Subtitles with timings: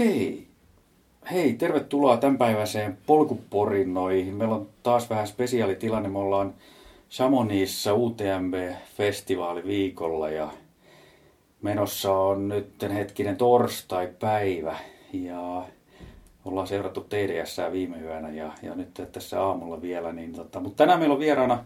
[0.00, 0.46] Okei.
[1.30, 4.34] Hei, tervetuloa tämänpäiväiseen polkuporinnoihin.
[4.34, 6.08] Meillä on taas vähän spesiaalitilanne.
[6.08, 6.54] Me ollaan
[7.10, 10.48] Chamonixissa UTMB-festivaali viikolla ja
[11.62, 14.76] menossa on nyt hetkinen torstai-päivä
[15.12, 15.64] ja
[16.44, 20.12] ollaan seurattu TDS viime yönä ja, ja nyt tässä aamulla vielä.
[20.12, 21.64] Niin tota, mutta tänään meillä on vieraana,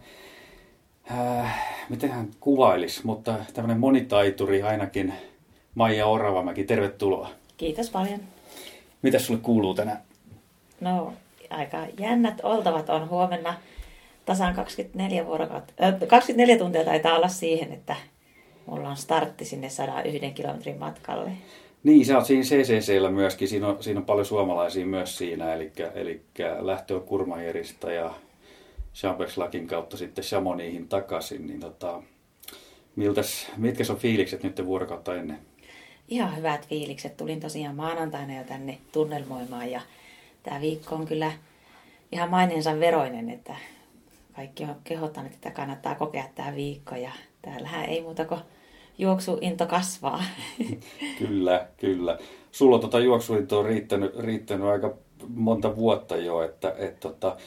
[1.11, 5.13] äh, miten hän kuvailisi, mutta tämmöinen monitaituri ainakin
[5.75, 7.29] Maija Oravamäki, tervetuloa.
[7.57, 8.19] Kiitos paljon.
[9.01, 10.01] Mitä sulle kuuluu tänään?
[10.81, 11.13] No,
[11.49, 13.53] aika jännät oltavat on huomenna
[14.25, 15.73] tasan 24 vuorokautta.
[15.83, 17.95] Äh, 24 tuntia taitaa olla siihen, että
[18.65, 21.31] mulla on startti sinne 101 kilometrin matkalle.
[21.83, 23.47] Niin, sä oot siinä CCCllä myöskin.
[23.47, 25.53] Siinä on, siinä on paljon suomalaisia myös siinä.
[25.53, 26.21] Eli, eli
[26.59, 28.13] lähtö on Kurmajerista ja
[28.95, 31.47] Champexlakin kautta sitten Chamonixin takaisin.
[31.47, 32.03] Niin tota,
[32.95, 35.37] miltäs, mitkä on fiilikset nyt vuorokautta ennen?
[36.07, 37.17] Ihan hyvät fiilikset.
[37.17, 39.81] Tulin tosiaan maanantaina jo tänne tunnelmoimaan ja
[40.43, 41.31] tämä viikko on kyllä
[42.11, 43.55] ihan maineensa veroinen, että
[44.35, 48.39] kaikki on kehottanut, että kannattaa kokea tämä viikko ja täällähän ei muuta kuin
[48.97, 50.23] juoksuinto kasvaa.
[51.19, 52.17] Kyllä, kyllä.
[52.51, 54.93] Sulla tota juoksuinto on riittänyt, riittänyt aika
[55.27, 57.37] monta vuotta jo, että et, tota,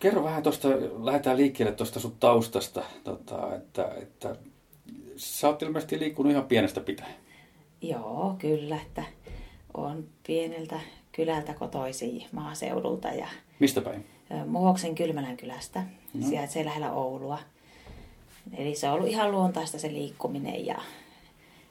[0.00, 0.68] kerro vähän tuosta,
[1.02, 4.36] lähdetään liikkeelle tuosta sun taustasta, tota, että, että
[5.16, 7.14] sä oot ilmeisesti liikkunut ihan pienestä pitäen.
[7.82, 9.04] Joo, kyllä, että
[9.74, 10.80] on pieneltä
[11.12, 13.08] kylältä kotoisin maaseudulta.
[13.08, 14.06] Ja Mistä päin?
[14.46, 15.82] Muhoksen Kylmälän kylästä,
[16.14, 16.28] no.
[16.28, 17.38] sijaitsee lähellä Oulua.
[18.56, 20.78] Eli se on ollut ihan luontaista se liikkuminen ja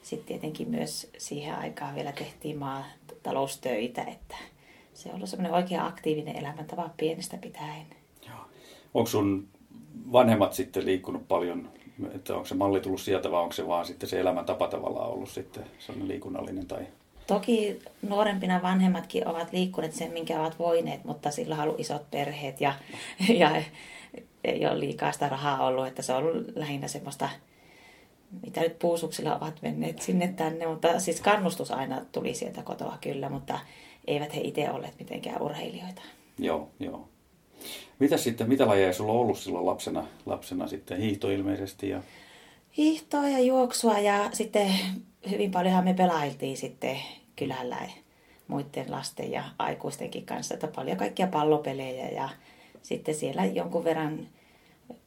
[0.02, 4.36] sitten tietenkin myös siihen aikaan vielä tehtiin maataloustöitä, että
[4.94, 7.86] se on ollut semmoinen oikein aktiivinen elämäntapa pienestä pitäen.
[8.28, 8.38] Joo.
[8.94, 9.48] Onko sun
[10.12, 11.70] vanhemmat sitten liikkunut paljon
[12.16, 15.30] että onko se malli tullut sieltä vai onko se vaan sitten se elämäntapa tavallaan ollut
[15.30, 16.88] sitten sellainen liikunnallinen tai...
[17.28, 22.62] Toki nuorempina vanhemmatkin ovat liikkuneet sen, minkä ovat voineet, mutta sillä on ollut isot perheet
[22.62, 22.74] ja,
[23.34, 23.62] ja
[24.44, 27.30] ei ole liikaa sitä rahaa ollut, että se on ollut lähinnä semmoista,
[28.46, 33.30] mitä nyt puusuksilla ovat menneet sinne tänne, mutta siis kannustus aina tuli sieltä kotoa kyllä,
[33.30, 33.60] mutta
[34.08, 36.02] eivät he itse olleet mitenkään urheilijoita.
[36.40, 37.08] Joo, joo.
[38.00, 40.98] Mitä sitten, mitä lajeja sulla on ollut silloin lapsena, lapsena sitten?
[40.98, 42.02] Hiihto ilmeisesti ja...
[42.78, 44.72] Hiihtoa ja juoksua ja sitten
[45.30, 46.98] hyvin paljonhan me pelailtiin sitten
[47.36, 47.78] kylällä
[48.48, 52.30] muiden lasten ja aikuistenkin kanssa, että paljon kaikkia pallopelejä ja
[52.82, 54.28] sitten siellä jonkun verran,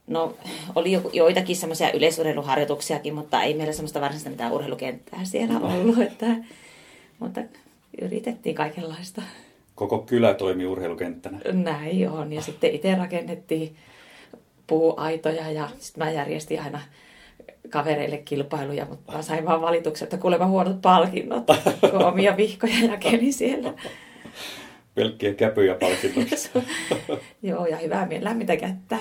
[0.07, 0.35] no
[0.75, 6.27] oli joitakin semmoisia yleisurheiluharjoituksiakin, mutta ei meillä semmoista varsinaista mitään urheilukenttää siellä ollut, että,
[7.19, 7.41] mutta
[8.01, 9.23] yritettiin kaikenlaista
[9.75, 11.39] koko kylä toimi urheilukenttänä.
[11.53, 12.33] Näin on.
[12.33, 13.77] Ja sitten itse rakennettiin
[14.67, 16.81] puuaitoja ja sitten mä järjestin aina
[17.71, 21.45] kavereille kilpailuja, mutta mä sain vaan valituksen, että kuulemma huonot palkinnot,
[21.91, 23.75] kun omia vihkoja jakeli siellä.
[24.95, 26.51] Pelkkiä käpyjä palkinnot.
[27.43, 28.99] Joo, ja hyvää mielellä lämmintä kättä.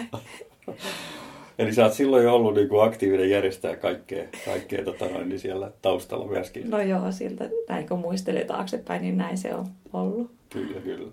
[1.59, 5.40] Eli sä oot silloin jo ollut niin kuin aktiivinen järjestää kaikkea, kaikkea tota noin, niin
[5.40, 6.69] siellä taustalla myöskin.
[6.69, 10.31] No joo, siltä näin kun muistelee taaksepäin, niin näin se on ollut.
[10.50, 11.12] Kyllä, kyllä.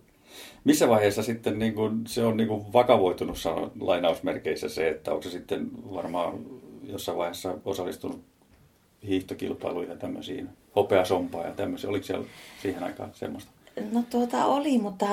[0.65, 5.23] Missä vaiheessa sitten niin kuin, se on niin kuin vakavoitunut sanon, lainausmerkeissä se, että onko
[5.23, 6.39] se sitten varmaan
[6.85, 8.21] jossain vaiheessa osallistunut
[9.09, 11.91] hiihtokilpailuihin ja tämmöisiin, hopeasompaa ja tämmöisiä.
[11.91, 12.27] Oliko siellä
[12.63, 13.51] siihen aikaan semmoista?
[13.93, 15.07] No tuota oli, mutta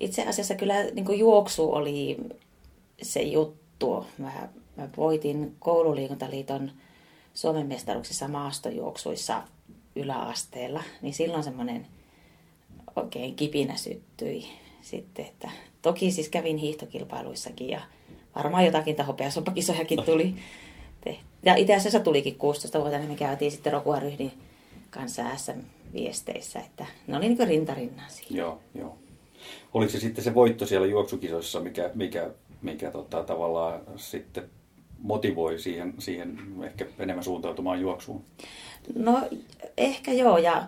[0.00, 2.16] itse asiassa kyllä niin kuin juoksu oli
[3.02, 3.63] se juttu.
[4.18, 6.70] Mä, mä voitin koululiikuntaliiton
[7.34, 9.42] Suomen mestaruksissa maastojuoksuissa
[9.96, 11.86] yläasteella, niin silloin semmoinen
[12.96, 14.44] oikein kipinä syttyi
[14.82, 15.24] sitten.
[15.24, 15.50] Että
[15.82, 17.80] toki siis kävin hiihtokilpailuissakin ja
[18.36, 20.34] varmaan jotakin hopeasoppakisojakin tuli.
[21.44, 24.32] Ja itse asiassa tulikin 16 vuotta, niin me käytiin sitten Rokuaryhdin
[24.90, 28.38] kanssa SM-viesteissä, että ne oli niin rintarinnan siinä.
[28.38, 28.98] Joo, joo.
[29.74, 32.30] Oliko se sitten se voitto siellä juoksukisoissa, mikä, mikä,
[32.64, 34.44] mikä tota, tavallaan sitten
[34.98, 38.24] motivoi siihen, siihen ehkä enemmän suuntautumaan juoksuun?
[38.94, 39.22] No
[39.76, 40.62] ehkä joo, ja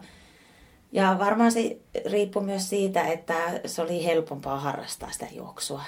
[0.92, 1.76] ja varmaan se
[2.10, 5.82] riippuu myös siitä, että se oli helpompaa harrastaa sitä juoksua.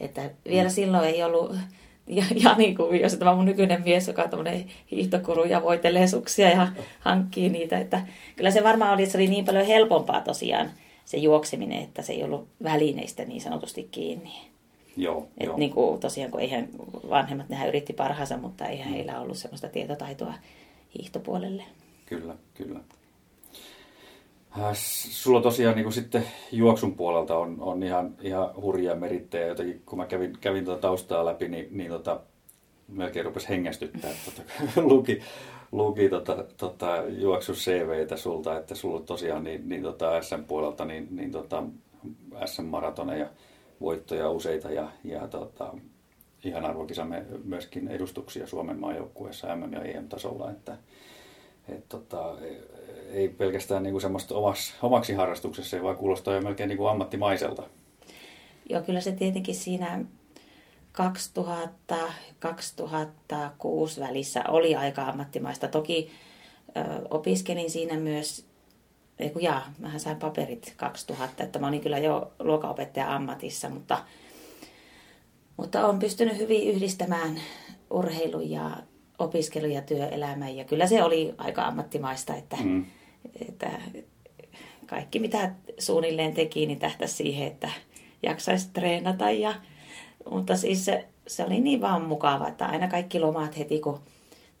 [0.00, 0.72] Että vielä mm.
[0.72, 1.56] silloin ei ollut
[2.06, 6.06] ja, ja niin kuin, jos tämä mun nykyinen mies, joka on tämmöinen hiihtokuru ja voitelee
[6.06, 6.68] suksia ja
[7.00, 7.78] hankkii niitä.
[7.78, 8.06] Että
[8.36, 10.70] kyllä se varmaan oli, että se oli niin paljon helpompaa tosiaan
[11.04, 14.32] se juokseminen, että se ei ollut välineistä niin sanotusti kiinni.
[14.96, 15.56] Joo, Et joo.
[15.56, 16.68] Niin kuin, tosiaan, kun eihän
[17.10, 18.94] vanhemmat, nehän yritti parhaansa, mutta eihän mm.
[18.94, 20.34] heillä ollut semmoista tietotaitoa
[20.98, 21.62] hiihtopuolelle.
[22.06, 22.80] Kyllä, kyllä.
[24.58, 24.72] Äh,
[25.10, 29.46] sulla tosiaan niin kuin sitten juoksun puolelta on, on ihan, ihan hurjia merittejä.
[29.46, 32.20] Jotenkin kun mä kävin, kävin tuota taustaa läpi, niin, niin tota,
[32.88, 35.20] melkein rupesi hengästyttää, että tota, luki,
[35.72, 41.32] luki tota, tota, juoksu CVtä sulta, että sulla tosiaan niin, niin tota SM-puolelta niin, niin
[41.32, 41.62] tota,
[42.44, 43.26] SM-maratoneja,
[43.80, 45.74] voittoja useita ja, ja tota,
[46.44, 50.76] ihan arvokisamme myöskin edustuksia Suomen maajoukkueessa MM- ja EM-tasolla, että
[51.68, 52.36] et, tota,
[53.12, 57.62] ei pelkästään niinku semmoista omaks, omaksi harrastuksessa, vaan kuulostaa jo melkein niinku ammattimaiselta.
[58.68, 60.04] Joo, kyllä se tietenkin siinä
[60.96, 61.00] 2000-2006
[64.00, 65.68] välissä oli aika ammattimaista.
[65.68, 66.10] Toki
[66.76, 66.80] ö,
[67.10, 68.45] opiskelin siinä myös,
[69.18, 73.98] ei kun jaa, mähän sain paperit 2000, että mä olin kyllä jo luokanopettaja ammatissa, mutta,
[75.56, 77.40] mutta olen pystynyt hyvin yhdistämään
[77.90, 78.70] urheilun ja
[79.18, 80.56] opiskelun ja työelämän.
[80.56, 82.86] Ja kyllä se oli aika ammattimaista, että, mm.
[83.48, 83.70] että
[84.86, 87.70] kaikki mitä suunnilleen teki, niin tähtäisi siihen, että
[88.22, 89.54] jaksaisi treenata ja
[90.30, 94.00] mutta siis se, se oli niin vaan mukava, että aina kaikki lomat heti kun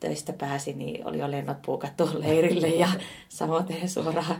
[0.00, 2.88] töistä pääsi, niin oli jo lennot puukattu leirille ja
[3.28, 4.36] samoin suoraan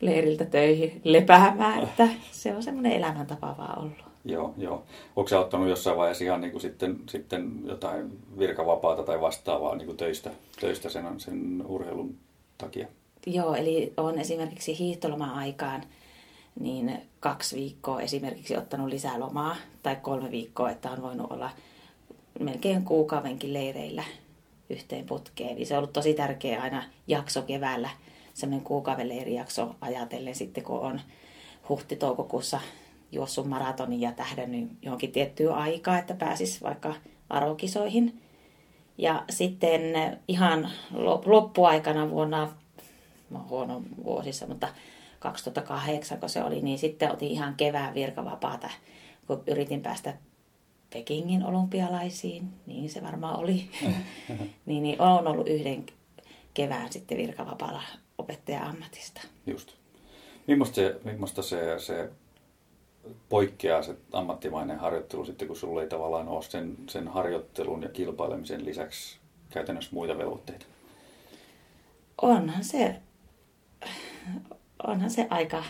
[0.00, 3.98] leiriltä töihin lepäämään, että se on semmoinen elämäntapa vaan ollut.
[4.24, 4.84] Joo, joo.
[5.16, 9.86] Onko se ottanut jossain vaiheessa ihan niin kuin sitten, sitten jotain virkavapaata tai vastaavaa niin
[9.86, 10.30] kuin töistä,
[10.60, 12.14] töistä sen, sen urheilun
[12.58, 12.86] takia?
[13.26, 15.82] Joo, eli on esimerkiksi hiihtoloma-aikaan–
[16.60, 21.50] niin kaksi viikkoa esimerkiksi ottanut lisää lomaa tai kolme viikkoa, että on voinut olla
[22.40, 24.04] melkein kuukaudenkin leireillä
[24.70, 25.56] yhteen putkeen.
[25.56, 27.90] Niin se on ollut tosi tärkeä aina jakso keväällä,
[28.34, 31.00] semmoinen kuukauden leirijakso ajatellen sitten, kun on
[31.68, 32.60] huhti-toukokuussa
[33.12, 36.94] juossut maratonin ja tähdännyt johonkin tiettyyn aikaa, että pääsis vaikka
[37.30, 38.22] arokisoihin.
[38.98, 39.80] Ja sitten
[40.28, 40.70] ihan
[41.24, 42.52] loppuaikana vuonna,
[43.30, 44.68] mä huono vuosissa, mutta
[45.18, 48.70] 2008, kun se oli, niin sitten otin ihan kevään virkavapaata,
[49.26, 50.14] kun yritin päästä
[50.92, 53.70] Pekingin olympialaisiin, niin se varmaan oli.
[54.66, 55.86] niin, niin on ollut yhden
[56.54, 57.82] kevään sitten virkavapaalla
[58.18, 59.20] opettaja-ammatista.
[59.46, 59.72] Just.
[60.46, 62.10] Millaista se, millaista se, se
[63.28, 68.64] poikkeaa se ammattimainen harjoittelu sitten, kun sulla ei tavallaan ole sen, sen harjoittelun ja kilpailemisen
[68.64, 69.18] lisäksi
[69.50, 70.66] käytännössä muita velvoitteita?
[72.22, 73.00] Onhan se
[74.86, 75.64] onhan se aika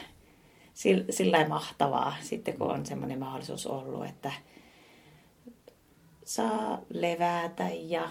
[1.10, 4.32] sillä mahtavaa sitten, kun on semmoinen mahdollisuus ollut, että
[6.28, 8.10] saa levätä ja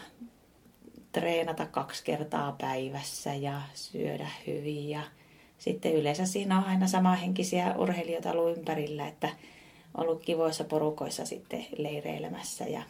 [1.12, 4.90] treenata kaksi kertaa päivässä ja syödä hyvin.
[4.90, 5.02] Ja
[5.58, 9.30] sitten yleensä siinä on aina samanhenkisiä urheilijoita ollut ympärillä, että
[9.98, 12.66] ollut kivoissa porukoissa sitten leireilemässä.
[12.66, 12.84] Ja,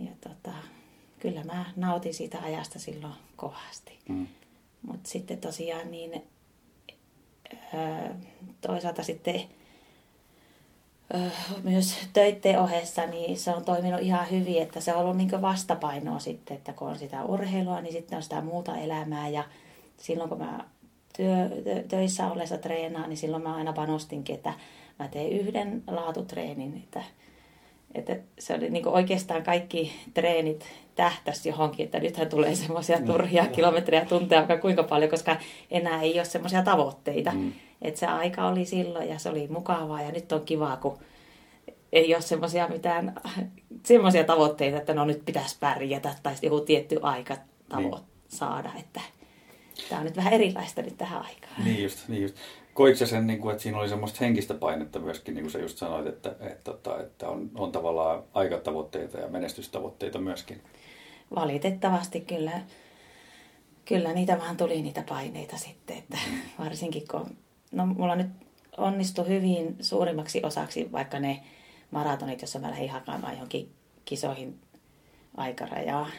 [0.00, 0.56] ja tota,
[1.18, 3.98] kyllä mä nautin siitä ajasta silloin kovasti.
[4.08, 4.26] Mm.
[4.82, 6.22] Mutta sitten tosiaan niin
[8.60, 9.42] toisaalta sitten
[11.62, 16.18] myös töiden ohessa, niin se on toiminut ihan hyvin, että se on ollut niin vastapainoa
[16.18, 19.44] sitten, että kun on sitä urheilua, niin sitten on sitä muuta elämää ja
[19.98, 20.64] silloin kun mä
[21.16, 21.50] työ,
[21.88, 24.52] töissä ollessa treenaan, niin silloin mä aina panostinkin, että
[24.98, 27.02] mä teen yhden laatutreenin, että
[27.94, 33.06] että se oli niin oikeastaan kaikki treenit tähtäisi johonkin, että nythän tulee semmoisia mm.
[33.06, 35.36] turhia kilometrejä tunteja vaikka kuinka paljon, koska
[35.70, 37.30] enää ei ole semmoisia tavoitteita.
[37.30, 37.52] Mm.
[37.82, 40.98] Että se aika oli silloin ja se oli mukavaa ja nyt on kivaa, kun
[41.92, 43.14] ei ole semmoisia mitään
[43.84, 47.36] semmoisia tavoitteita, että no nyt pitäisi pärjätä tai joku tietty aika
[47.68, 48.28] tavoit niin.
[48.28, 49.00] saada, että
[49.88, 51.64] tämä on nyt vähän erilaista nyt tähän aikaan.
[51.64, 52.36] Niin just, niin just.
[52.74, 55.78] Koitko sen, niin kuin, että siinä oli semmoista henkistä painetta myöskin, niin kuin sä just
[55.78, 60.62] sanoit, että, että, että, tota, että on, on tavallaan aikatavoitteita ja menestystavoitteita myöskin?
[61.34, 62.60] Valitettavasti kyllä,
[63.84, 66.18] kyllä niitä vaan tuli niitä paineita sitten, että
[66.64, 67.36] varsinkin kun,
[67.72, 68.30] no mulla nyt
[68.76, 71.40] onnistui hyvin suurimmaksi osaksi vaikka ne
[71.90, 73.70] maratonit, jossa mä lähdin hakemaan johonkin
[74.04, 74.58] kisoihin
[75.36, 76.10] aikarajaa,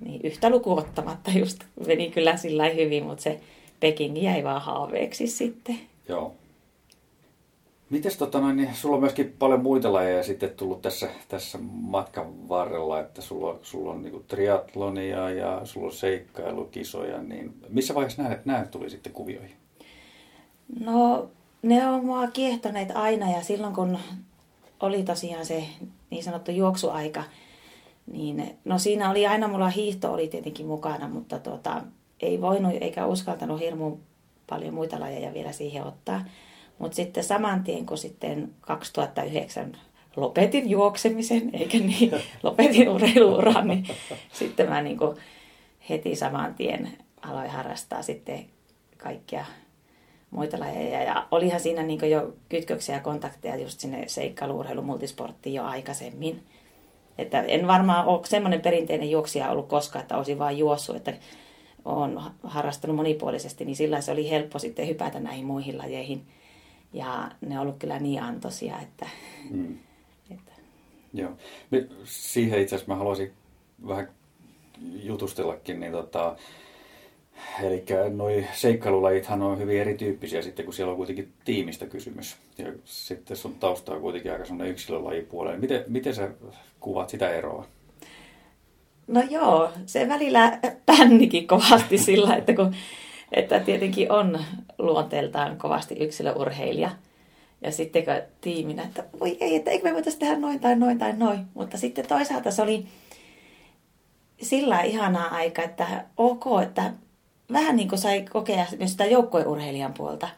[0.00, 3.40] niin yhtä lukuottamatta just meni kyllä sillä hyvin, mutta se
[3.80, 5.78] Peking jäi vaan haaveeksi sitten.
[6.08, 6.34] Joo.
[7.90, 12.48] Mites tota noin, niin sulla on myöskin paljon muita lajeja sitten tullut tässä, tässä matkan
[12.48, 18.38] varrella, että sulla, sulla on niin triatlonia ja sulla on seikkailukisoja, niin missä vaiheessa nämä,
[18.44, 19.61] nämä tuli sitten kuvioihin?
[20.80, 21.30] No
[21.62, 23.98] ne on mua kiehtoneet aina ja silloin kun
[24.80, 25.64] oli tosiaan se
[26.10, 27.24] niin sanottu juoksuaika,
[28.12, 31.82] niin no siinä oli aina, mulla hiihto oli tietenkin mukana, mutta tuota,
[32.20, 33.96] ei voinut eikä uskaltanut hirmu
[34.46, 36.24] paljon muita lajeja vielä siihen ottaa.
[36.78, 39.76] Mutta sitten saman tien, kun sitten 2009
[40.16, 42.12] lopetin juoksemisen, eikä niin,
[42.42, 43.86] lopetin urheiluuran, niin
[44.32, 44.98] sitten mä niin
[45.88, 48.46] heti saman tien aloin harrastaa sitten
[48.96, 49.44] kaikkia
[50.32, 51.02] muita lajeja.
[51.02, 56.42] Ja olihan siinä niin jo kytköksiä ja kontakteja just sinne seikkailuurheilu multisporttiin jo aikaisemmin.
[57.18, 61.14] Että en varmaan ole semmoinen perinteinen juoksija ollut koskaan, että olisin vain juossut, että
[61.84, 66.26] olen harrastanut monipuolisesti, niin sillä se oli helppo sitten hypätä näihin muihin lajeihin.
[66.92, 69.06] Ja ne on ollut kyllä niin antoisia, että...
[69.50, 69.78] Mm.
[70.34, 70.52] että...
[71.14, 71.30] Joo.
[72.04, 73.32] Siihen itse asiassa mä haluaisin
[73.88, 74.08] vähän
[75.02, 76.36] jutustellakin, niin tota,
[77.62, 77.84] Eli
[78.14, 82.36] noi seikkailulajithan on hyvin erityyppisiä sitten, kun siellä on kuitenkin tiimistä kysymys.
[82.58, 85.58] Ja sitten sun tausta on kuitenkin aika sellainen yksilölajipuolella.
[85.58, 86.30] Miten, miten sä
[86.80, 87.66] kuvat sitä eroa?
[89.06, 92.74] No joo, se välillä pännikin kovasti sillä, että, kun,
[93.32, 94.38] että tietenkin on
[94.78, 96.90] luonteeltaan kovasti yksilöurheilija.
[97.60, 100.98] Ja sitten kun tiiminä, että voi ei, että eikö me voitaisiin tehdä noin tai noin
[100.98, 101.40] tai noin.
[101.54, 102.86] Mutta sitten toisaalta se oli
[104.42, 106.92] sillä ihanaa aika, että ok, että
[107.52, 110.28] vähän niin kuin sai kokea myös sitä joukkueurheilijan puolta.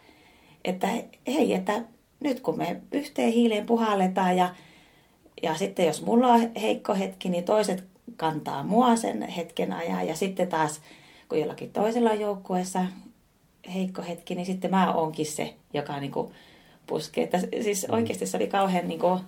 [0.65, 0.89] Että
[1.27, 1.83] hei, että
[2.21, 4.55] nyt kun me yhteen hiileen puhalletaan ja,
[5.43, 7.85] ja sitten jos mulla on heikko hetki, niin toiset
[8.17, 10.07] kantaa mua sen hetken ajan.
[10.07, 10.81] Ja sitten taas,
[11.29, 12.87] kun jollakin toisella joukkueessa
[13.75, 16.33] heikko hetki, niin sitten mä oonkin se, joka niin kuin
[16.87, 17.25] puskee.
[17.25, 19.21] Että siis oikeasti se oli kauhean niin kuin,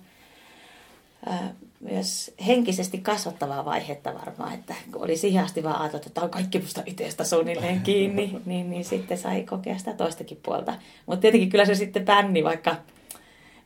[1.79, 6.31] myös henkisesti kasvattavaa vaihetta varmaan, että kun oli siihen asti vaan ajateltu, että tämä on
[6.31, 10.73] kaikki musta itsestä suunnilleen kiinni, niin, niin sitten sai kokea sitä toistakin puolta.
[11.05, 12.75] Mutta tietenkin kyllä se sitten pänni, vaikka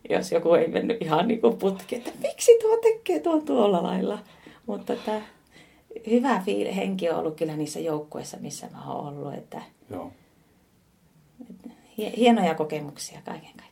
[0.09, 4.19] jos joku ei mennyt ihan niin kuin putki, että miksi tuo tekee tuon tuolla lailla.
[4.65, 5.21] Mutta että
[6.09, 9.33] hyvä fiil, henki on ollut kyllä niissä joukkueissa, missä mä oon ollut.
[9.33, 10.11] Että, Joo.
[11.49, 11.69] Että
[12.17, 13.70] hienoja kokemuksia kaiken kaikkiaan.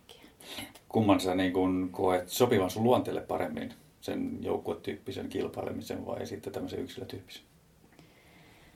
[0.90, 3.74] Kumman sä niin kun koet sopivan sun luonteelle paremmin?
[4.02, 7.44] sen joukkuetyyppisen kilpailemisen vai sitten tämmöisen yksilötyyppisen?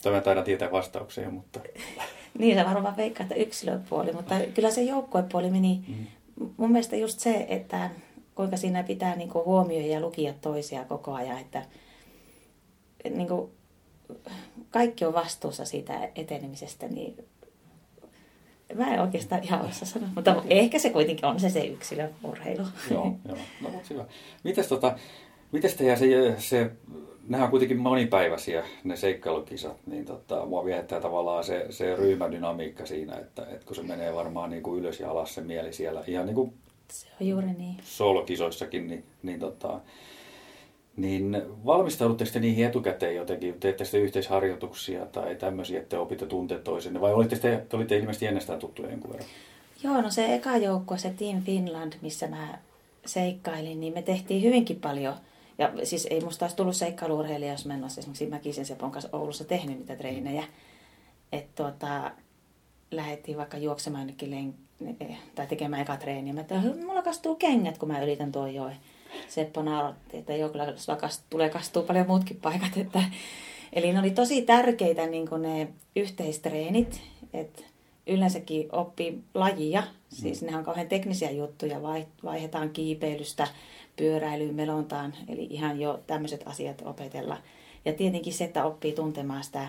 [0.02, 1.60] Tämä taidaan tietää vastauksia, mutta...
[2.40, 5.84] niin, se varmaan veikkaa, että yksilöpuoli, mutta kyllä se joukkuepuoli meni...
[5.88, 6.08] Mm.
[6.58, 7.90] Mun mielestä just se, että
[8.36, 11.66] kuinka siinä pitää niin kuin huomioida ja lukia toisia koko ajan, että
[13.10, 13.52] niin kuin
[14.70, 17.26] kaikki on vastuussa siitä etenemisestä, niin
[18.76, 22.64] Mä en oikeastaan ihan osaa sanoa, mutta ehkä se kuitenkin on se se yksilöurheilu.
[22.92, 23.38] joo, joo.
[23.62, 24.06] No, hyvä.
[24.44, 24.98] Mites, tota,
[25.52, 26.72] mites teidän se, se,
[27.28, 33.18] nehän on kuitenkin monipäiväisiä ne seikkailukisat, niin tota, mua viehättää tavallaan se, se ryhmädynamiikka siinä,
[33.18, 36.26] että, että kun se menee varmaan niin kuin ylös ja alas se mieli siellä, ihan
[36.26, 36.54] niin kuin
[36.92, 37.78] se on juuri niin.
[37.84, 39.80] solokisoissakin, niin, niin tota,
[40.96, 43.60] niin valmistaudutteko te niihin etukäteen jotenkin?
[43.60, 47.02] Teette sitten yhteisharjoituksia tai tämmöisiä, että opitte tuntea toisenne?
[47.02, 49.30] Vai olitte te, te olitte ilmeisesti ennestään tuttuja jonkun verran?
[49.84, 52.60] Joo, no se eka joukko, se Team Finland, missä mä
[53.06, 55.14] seikkailin, niin me tehtiin hyvinkin paljon.
[55.58, 59.10] Ja siis ei musta olisi tullut seikkailuurheilija, jos mä en olisi esimerkiksi Mäkisen Sepon kanssa
[59.18, 60.44] Oulussa tehnyt niitä treenejä.
[61.32, 62.12] Että tuota,
[62.92, 66.34] lähdettiin vaikka juoksemaan jonnekin len- tai tekemään eka treeniä.
[66.34, 68.76] Mä että mulla kastuu kengät, kun mä ylitän tuo joen.
[69.28, 70.74] Seppo nauratti, että joo, kyllä
[71.30, 72.78] tulee kastuu paljon muutkin paikat.
[72.78, 73.04] Että,
[73.74, 77.02] eli ne oli tosi tärkeitä niin ne yhteistreenit,
[77.34, 77.62] että
[78.08, 80.48] yleensäkin oppii lajia, siis mm.
[80.48, 81.82] ne on kauhean teknisiä juttuja,
[82.24, 83.48] vaihdetaan kiipeilystä
[83.96, 87.38] pyöräilyyn, melontaan, eli ihan jo tämmöiset asiat opetella.
[87.86, 89.68] Ja tietenkin se, että oppii tuntemaan sitä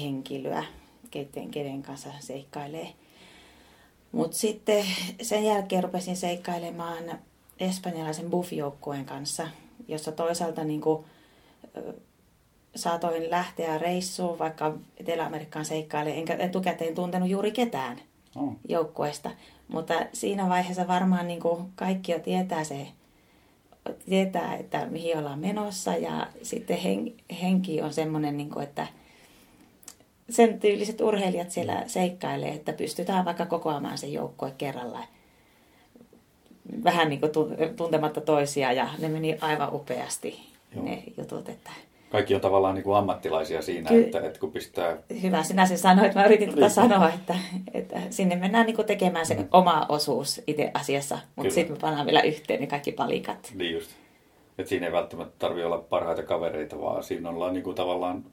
[0.00, 0.64] henkilöä,
[1.10, 2.88] keten, kenen kanssa seikkailee.
[4.12, 4.84] Mutta sitten
[5.22, 7.18] sen jälkeen rupesin seikkailemaan
[7.60, 9.48] espanjalaisen buff-joukkueen kanssa,
[9.88, 11.04] jossa toisaalta niin kuin,
[12.76, 17.98] saatoin lähteä reissuun vaikka Etelä-Amerikkaan seikkailemaan, enkä etukäteen tuntenut juuri ketään
[18.36, 18.52] oh.
[18.68, 19.30] joukkueesta.
[19.68, 22.88] Mutta siinä vaiheessa varmaan niin kuin kaikki jo tietää se,
[24.08, 27.12] tietää, että mihin ollaan menossa ja sitten hen,
[27.42, 28.86] henki on semmoinen, niin kuin, että
[30.30, 35.06] sen tyyliset urheilijat siellä seikkailee, että pystytään vaikka kokoamaan se joukkue kerrallaan
[36.84, 37.32] vähän niin kuin
[37.76, 40.40] tuntematta toisia ja ne meni aivan upeasti
[40.76, 40.84] Joo.
[40.84, 41.48] ne jutut.
[41.48, 41.70] Että...
[42.10, 44.96] Kaikki on tavallaan niin kuin ammattilaisia siinä, Ky- että, että kun pistää...
[45.22, 46.14] Hyvä, sinä sen sanoit.
[46.14, 47.34] Mä yritin tätä sanoa, että,
[47.74, 49.48] että sinne mennään niin kuin tekemään se mm.
[49.52, 53.52] oma osuus itse asiassa, mutta sitten me pannaan vielä yhteen ne kaikki palikat.
[53.54, 53.90] Niin just.
[54.58, 58.24] Että siinä ei välttämättä tarvitse olla parhaita kavereita, vaan siinä ollaan niin kuin tavallaan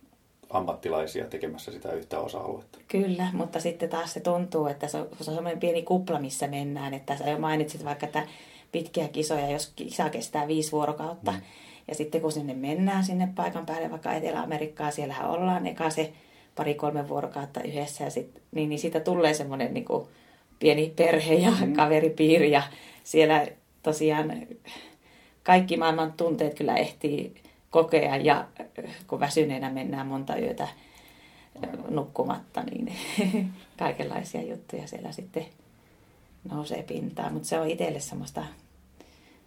[0.49, 2.79] ammattilaisia tekemässä sitä yhtä osa-aluetta.
[2.87, 6.47] Kyllä, mutta sitten taas se tuntuu, että se on, se on semmoinen pieni kupla, missä
[6.47, 6.93] mennään.
[6.93, 8.27] Että sä jo mainitsit vaikka, että
[8.71, 11.31] pitkiä kisoja, jos kisa kestää viisi vuorokautta.
[11.31, 11.41] Mm.
[11.87, 16.13] Ja sitten kun sinne mennään sinne paikan päälle, vaikka Etelä-Amerikkaa, siellähän ollaan eka se
[16.55, 18.03] pari-kolme vuorokautta yhdessä.
[18.03, 20.07] Ja sit, niin, niin siitä tulee semmoinen niin kuin
[20.59, 21.73] pieni perhe ja mm.
[21.73, 22.51] kaveripiiri.
[22.51, 22.63] Ja
[23.03, 23.47] siellä
[23.83, 24.47] tosiaan
[25.43, 27.35] kaikki maailman tunteet kyllä ehtii
[27.69, 28.47] kokea ja
[29.07, 30.67] kun väsyneenä mennään monta yötä
[31.89, 32.95] nukkumatta, niin
[33.79, 35.45] kaikenlaisia juttuja siellä sitten
[36.51, 37.33] nousee pintaan.
[37.33, 38.43] Mutta se on itselle semmoista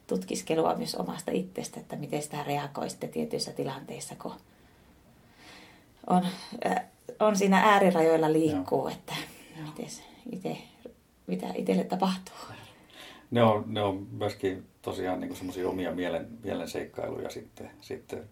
[0.07, 4.33] tutkiskelua myös omasta itsestä, että miten sitä reagoi sitten tietyissä tilanteissa, kun
[6.07, 6.27] on,
[6.67, 6.85] äh,
[7.21, 8.89] on siinä äärirajoilla liikkuu, Joo.
[8.89, 9.15] että
[9.57, 9.87] miten
[10.33, 10.57] ite,
[11.27, 12.35] mitä itselle tapahtuu.
[13.31, 18.25] Ne on, ne on myöskin tosiaan niin semmoisia omia mielen, mielen seikkailuja sitten, sitten,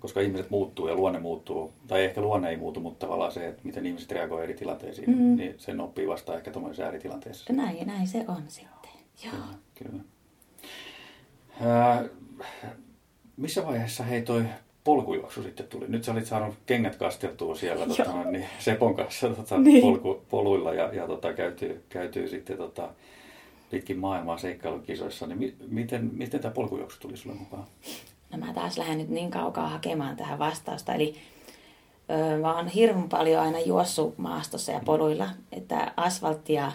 [0.00, 3.62] koska ihmiset muuttuu ja luonne muuttuu, tai ehkä luonne ei muutu, mutta tavallaan se, että
[3.64, 5.36] miten ihmiset reagoivat eri tilanteisiin, mm.
[5.36, 7.52] niin sen oppii vasta ehkä tuommoisessa ääritilanteessa.
[7.52, 8.90] Näin ja näin se on sitten.
[9.24, 9.32] Joo.
[9.32, 10.02] Kyllä, kyllä.
[11.60, 12.04] Ää,
[13.36, 14.44] missä vaiheessa hei toi
[14.84, 15.84] polkujuoksu sitten tuli?
[15.88, 19.82] Nyt sä olit saanut kengät kasteltua siellä tota, niin Sepon kanssa tota, niin.
[19.82, 22.88] polku, poluilla ja, ja tota, käytyy, käytyy sitten tota,
[23.72, 25.26] pitkin maailmaa seikkailukisoissa.
[25.26, 27.64] Niin mi, miten, miten tämä polkujuoksu tuli sulle mukaan?
[28.30, 30.94] No mä taas lähden nyt niin kaukaa hakemaan tähän vastausta.
[30.94, 31.14] Eli
[32.10, 36.72] ö, mä oon hirveän paljon aina juossut maastossa ja poluilla, että asfalttia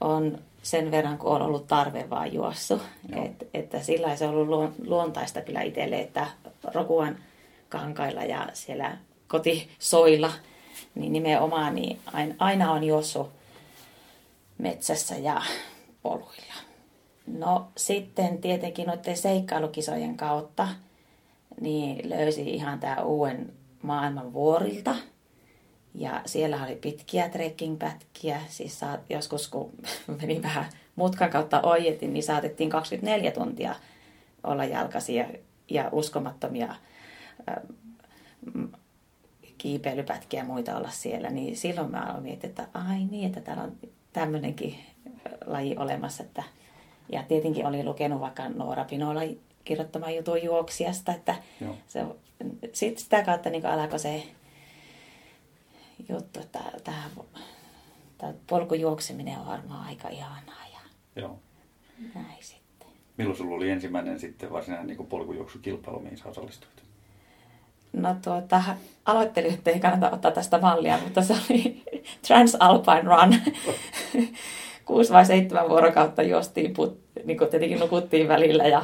[0.00, 2.80] on sen verran, kun on ollut tarve vaan juossu.
[3.24, 6.26] Et, että sillä se on ollut luontaista kyllä itselle, että
[6.74, 7.16] Rokuan
[7.68, 8.96] kankailla ja siellä
[9.28, 10.32] kotisoilla,
[10.94, 11.98] niin nimenomaan niin
[12.38, 13.30] aina on juossut
[14.58, 15.42] metsässä ja
[16.02, 16.54] poluilla.
[17.26, 20.68] No sitten tietenkin noiden seikkailukisojen kautta
[21.60, 23.52] niin löysi ihan tämä uuden
[23.82, 24.94] maailman vuorilta–
[25.94, 29.72] ja siellä oli pitkiä trekkingpätkiä, siis saat, joskus kun
[30.20, 30.64] meni vähän
[30.96, 33.74] mutkan kautta oijetin, niin saatettiin 24 tuntia
[34.44, 35.26] olla jalkaisia
[35.70, 36.74] ja uskomattomia
[37.48, 37.56] äh,
[39.58, 41.30] kiipeilypätkiä ja muita olla siellä.
[41.30, 43.72] Niin silloin mä aloin miettiä, että ai niin, että täällä on
[44.12, 44.78] tämmöinenkin
[45.46, 46.22] laji olemassa.
[46.22, 46.42] Että,
[47.12, 49.20] ja tietenkin olin lukenut vaikka Noora Pinola
[49.64, 51.34] kirjoittamaan jutun juoksijasta, että
[51.86, 52.04] se,
[52.72, 54.22] sit sitä kautta niin alkoi se
[56.08, 57.02] juttu, että tämä,
[58.18, 60.66] tämä polkujuokseminen on varmaan aika ihanaa.
[60.72, 60.80] Ja
[61.22, 61.38] Joo.
[62.14, 62.88] Näin sitten.
[63.16, 66.82] Milloin sulla oli ensimmäinen sitten varsinainen niin polkujuoksukilpailu, mihin sä osallistuit?
[67.92, 68.62] No tuota,
[69.04, 71.84] aloittelin, että ei kannata ottaa tästä mallia, mutta se oli
[72.26, 73.34] Transalpine Run.
[74.90, 78.82] Kuusi vai seitsemän vuorokautta juostiin, put, niin kuin tietenkin nukuttiin välillä ja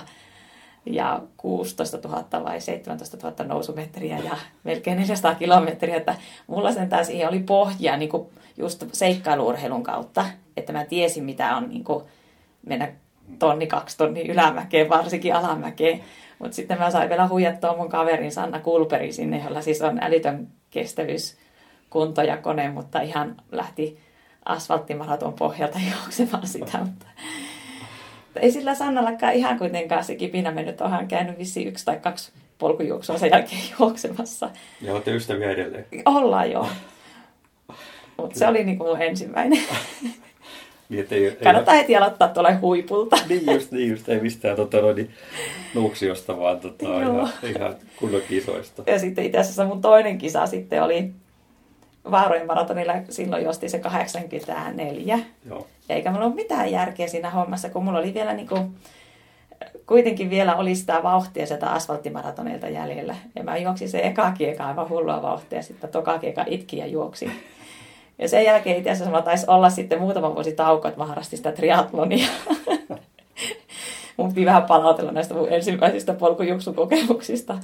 [0.85, 5.97] ja 16 000 vai 17 000 nousumetriä ja melkein 400 kilometriä.
[5.97, 6.15] Että
[6.47, 10.25] mulla sen siihen oli pohja niin kuin just seikkailuurheilun kautta,
[10.57, 12.05] että mä tiesin mitä on niin kuin
[12.67, 12.93] mennä
[13.39, 16.01] tonni, kaksi tonni ylämäkeen, varsinkin alamäkeen.
[16.39, 20.49] Mutta sitten mä sain vielä huijattua mun kaverin Sanna Kulperi sinne, jolla siis on älytön
[20.71, 21.37] kestävyys,
[21.91, 24.06] kunto ja kone, mutta ihan lähti
[24.47, 26.79] asfalttimaraton pohjalta juoksemaan sitä.
[26.79, 27.07] Mutta
[28.41, 30.81] ei sillä Sannallakaan ihan kuitenkaan se kipinä mennyt.
[30.81, 34.51] Onhan käynyt vissi yksi tai kaksi polkujuoksua sen jälkeen juoksemassa.
[34.83, 35.85] Ja olette ystäviä edelleen?
[36.05, 36.69] Ollaan joo.
[38.17, 39.63] Mutta se oli niinku mun ensimmäinen.
[40.89, 41.81] niin, ettei, ei, Kannattaa ei...
[41.81, 43.17] heti aloittaa tuolle huipulta.
[43.29, 44.09] niin just, niin just.
[44.09, 45.11] Ei mistään tota, noin,
[45.75, 48.83] nuuksiosta, vaan tota, ihan, ihan kunnon kisoista.
[48.87, 51.13] Ja sitten itse asiassa mun toinen kisa sitten oli
[52.11, 55.19] Vaarojen maratonilla silloin josti se 84.
[55.49, 55.67] Joo.
[55.89, 58.77] Eikä mulla ole mitään järkeä siinä hommassa, kun mulla oli vielä niin kuin,
[59.87, 63.17] kuitenkin vielä oli sitä vauhtia sieltä asfalttimaratonilta jäljellä.
[63.35, 67.31] Ja mä juoksin se eka kieka aivan hullua vauhtia, sitten toka kieka itki ja juoksi.
[68.19, 71.53] Ja sen jälkeen itse asiassa taisi olla sitten muutama vuosi tauko, että mä harrastin sitä
[71.53, 72.29] triatlonia.
[74.17, 77.59] mun piti vähän palautella näistä mun ensimmäisistä polkujuoksukokemuksista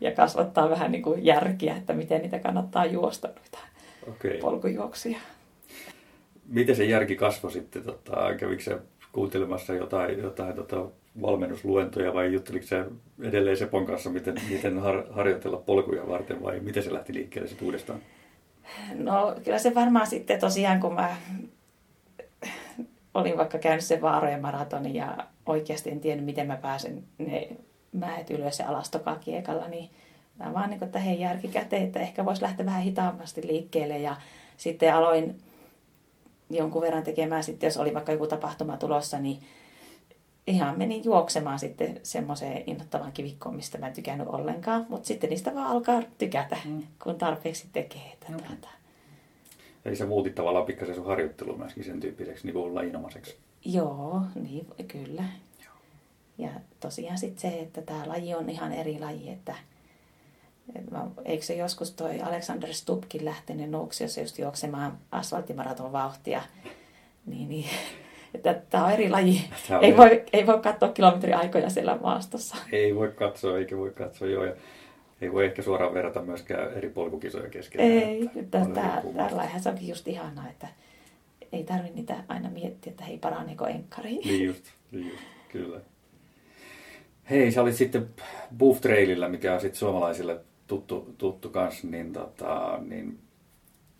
[0.00, 3.58] ja kasvattaa vähän niin kuin järkiä, että miten niitä kannattaa juosta noita
[4.08, 4.38] okay.
[4.38, 5.18] polkujuoksia.
[6.48, 7.82] Miten se järki kasvoi sitten?
[7.82, 8.78] Tota, kävikö se
[9.12, 10.86] kuuntelemassa jotain, jotain tota,
[11.22, 12.84] valmennusluentoja vai jutteliko se
[13.22, 17.66] edelleen Sepon kanssa, miten, miten har, harjoitella polkuja varten vai miten se lähti liikkeelle sitten
[17.66, 18.00] uudestaan?
[18.94, 21.16] No kyllä se varmaan sitten tosiaan, kun mä
[23.14, 27.48] olin vaikka käynyt sen vaarojen maratonin ja oikeasti en tiennyt, miten mä pääsen ne
[27.92, 29.90] mäet ylös ja alas tokakiekalla, niin
[30.38, 34.16] mä vaan niin että hei järki käteen, että ehkä voisi lähteä vähän hitaammasti liikkeelle ja
[34.56, 35.40] sitten aloin
[36.50, 39.38] jonkun verran tekemään sitten, jos oli vaikka joku tapahtuma tulossa, niin
[40.46, 44.86] ihan menin juoksemaan sitten semmoiseen innoittavaan kivikkoon, mistä mä en tykännyt ollenkaan.
[44.88, 46.82] Mutta sitten niistä vaan alkaa tykätä, mm.
[47.02, 48.10] kun tarpeeksi tekee.
[48.12, 48.46] Että okay.
[48.46, 48.68] tuota.
[49.84, 53.36] Eli sä muutit tavallaan pikkasen sun harjoittelu myöskin sen tyyppiseksi niin kuin lajinomaiseksi.
[53.64, 55.24] Joo, niin kyllä.
[56.40, 56.50] Ja
[56.80, 59.54] tosiaan sitten se, että tämä laji on ihan eri laji, että
[61.24, 66.42] eikö se joskus toi Alexander Stubkin lähtenyt Nuuksiossa just juoksemaan asfalttimaraton vauhtia,
[67.26, 67.64] niin, niin
[68.34, 69.40] että tämä on eri laji.
[69.70, 72.56] On ei, voi, ei voi katsoa kilometriaikoja siellä maastossa.
[72.72, 74.44] Ei voi katsoa, eikä voi katsoa, joo.
[74.44, 74.54] Ja
[75.20, 77.80] ei voi ehkä suoraan verrata myöskään eri polkukisoja kesken.
[77.80, 80.68] Ei, tällä se onkin just ihanaa, että
[81.52, 84.10] ei tarvitse niitä aina miettiä, että hei paraneeko enkkari.
[84.10, 85.80] Niin just, niin just, kyllä.
[87.30, 88.08] Hei, sä olit sitten
[88.58, 93.18] Buff Trailillä, mikä on sitten suomalaisille tuttu, tuttu kanssa, niin, tota, niin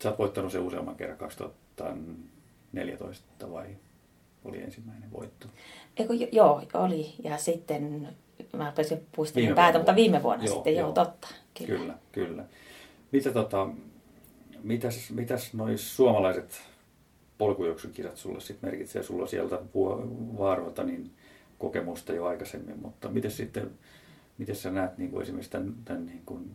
[0.03, 3.67] sä oot voittanut se useamman kerran 2014 vai
[4.45, 5.47] oli ensimmäinen voitto?
[5.97, 7.13] Eiku, joo, oli.
[7.23, 8.07] Ja sitten
[8.57, 9.79] mä rupesin puistelemaan päätä, vuonna.
[9.79, 10.93] mutta viime vuonna Joo, sitten, joo, joo.
[10.93, 11.27] totta.
[11.57, 11.77] Kyllä.
[11.77, 12.45] Kyllä, kyllä.
[13.11, 13.69] Mitä tota,
[14.63, 16.61] mitäs, mitäs noi suomalaiset
[17.37, 19.03] polkujuoksukisat sulle sitten merkitsee?
[19.03, 19.59] Sulla sieltä
[20.37, 21.11] Vaaroilta niin
[21.61, 23.71] kokemusta jo aikaisemmin, mutta miten sitten,
[24.37, 26.51] miten sä näet niin kuin esimerkiksi tämän, tämän niin kuin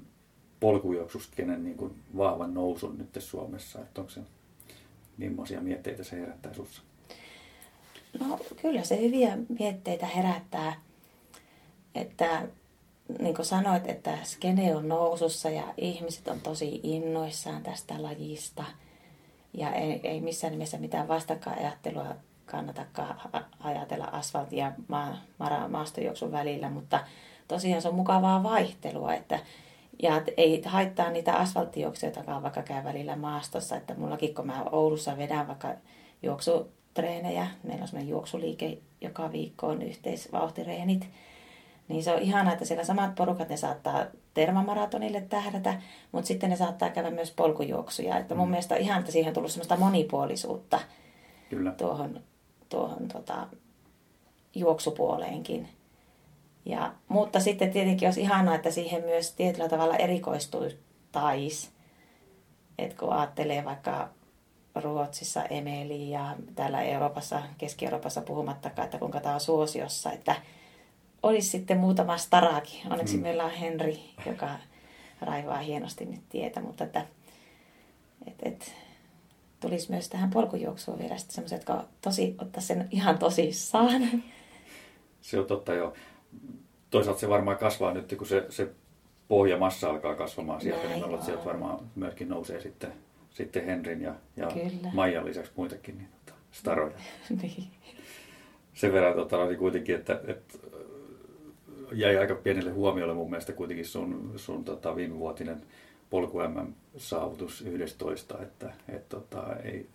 [0.61, 4.21] polkujuoksuskenen niin kuin vahvan nousun nyt Suomessa, että onko se,
[5.17, 6.83] millaisia mietteitä se herättää sussa?
[8.21, 10.81] No kyllä se hyviä mietteitä herättää,
[11.95, 12.49] että
[13.19, 18.65] niin kuin sanoit, että skene on nousussa ja ihmiset on tosi innoissaan tästä lajista.
[19.55, 23.21] Ja ei, ei missään nimessä mitään vastakkainajattelua kannatakaan
[23.61, 27.01] ajatella asfaltin ja ma- mara- maastojuoksun välillä, mutta
[27.49, 29.39] tosiaan se on mukavaa vaihtelua, että
[30.03, 33.77] ja et ei haittaa niitä asfalttijuoksijoitakaan, vaikka käy välillä maastossa.
[33.77, 35.75] Että mullakin, kun mä Oulussa vedän vaikka
[36.23, 41.09] juoksutreenejä, meillä on semmoinen juoksuliike joka viikko on yhteisvauhtireenit,
[41.89, 44.05] niin se on ihanaa, että siellä samat porukat, ne saattaa
[44.35, 45.83] termamaratonille tähdätä,
[46.13, 48.19] mutta sitten ne saattaa käydä myös polkujuoksuja.
[48.19, 48.51] Että mun Mm.
[48.51, 50.81] mielestä on ihan, että siihen on tullut semmoista monipuolisuutta
[51.51, 51.73] Kyllä.
[51.73, 52.21] tuohon,
[52.69, 53.47] tuohon tota,
[54.55, 55.69] juoksupuoleenkin.
[56.65, 60.79] Ja, mutta sitten tietenkin olisi ihanaa, että siihen myös tietyllä tavalla erikoistuisi.
[62.79, 64.09] Että kun ajattelee vaikka
[64.75, 70.37] Ruotsissa Emeli ja täällä Euroopassa, Keski-Euroopassa puhumattakaan, että kuinka tämä on suosiossa, että
[71.23, 72.93] olisi sitten muutama staraakin.
[72.93, 73.21] Onneksi Mm.
[73.21, 73.23] mm.
[73.23, 74.49] meillä on Henri, joka
[75.21, 77.07] raivaa hienosti nyt tietä, mutta että,
[78.27, 78.73] et, et,
[79.61, 84.23] tulisi myös tähän polkujuoksuun vielä semmoiset, jotka tosi, ottaa sen ihan tosissaan.
[85.21, 85.95] Se on totta jo.
[86.91, 88.69] Toisaalta se varmaan kasvaa nyt, kun se, se
[89.29, 91.47] pohjamassa alkaa kasvamaan sieltä, Näin niin että sieltä on.
[91.47, 92.93] varmaan myöskin nousee sitten,
[93.31, 94.91] sitten Henrin ja, ja Kyllä.
[94.93, 96.97] Maijan lisäksi muitakin niin, tota, staroja.
[97.43, 97.67] niin.
[98.75, 100.59] Sen verran tota, oli kuitenkin, että, että
[101.93, 105.63] jäi aika pienelle huomiolle mun mielestä kuitenkin sun, sun tota, viimevuotinen
[106.11, 106.39] polku
[106.97, 109.89] saavutus 11, että et, tota, ei,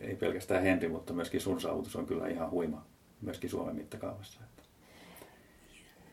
[0.00, 2.84] ei pelkästään Henri, mutta myöskin sun saavutus on kyllä ihan huima,
[3.20, 4.40] myöskin Suomen mittakaavassa.
[4.44, 4.62] Että.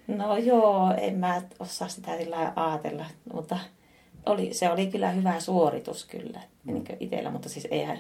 [0.08, 3.60] No joo, en mä osaa sitä sillä ajatella, mutta
[4.26, 6.74] oli, se oli kyllä hyvä suoritus kyllä Mm.
[6.74, 8.00] niin itsellä, mutta siis eihän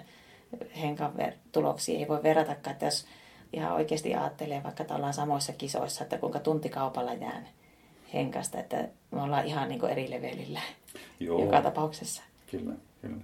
[0.81, 3.05] Henkan ver- tuloksia ei voi verratakaan, että jos
[3.53, 7.47] ihan oikeasti ajattelee vaikka, että ollaan samoissa kisoissa, että kuinka tuntikaupalla jään
[8.13, 10.61] Henkasta, että me ollaan ihan niin eri levelillä
[11.19, 11.45] Joo.
[11.45, 12.23] joka tapauksessa.
[12.51, 13.23] Kyllä, kyllä.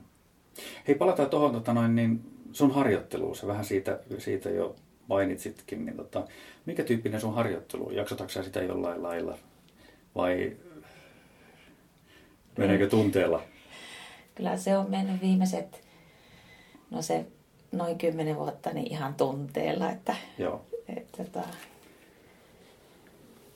[0.88, 3.36] Hei, palataan tuohon tota noin, niin sun harjoitteluun.
[3.36, 4.75] Sä vähän siitä, siitä jo
[5.08, 5.86] mainitsitkin.
[5.86, 6.28] Niin tota,
[6.65, 7.91] mikä tyyppinen sun harjoittelu?
[7.91, 9.38] Jaksotatko sä sitä jollain lailla?
[10.15, 10.58] Vai
[12.58, 13.43] meneekö tunteella?
[14.36, 15.84] Kyllä se on mennyt viimeiset,
[16.89, 17.25] no se
[17.71, 21.47] noin kymmenen vuotta niin ihan tunteella, että, Joo, että tota,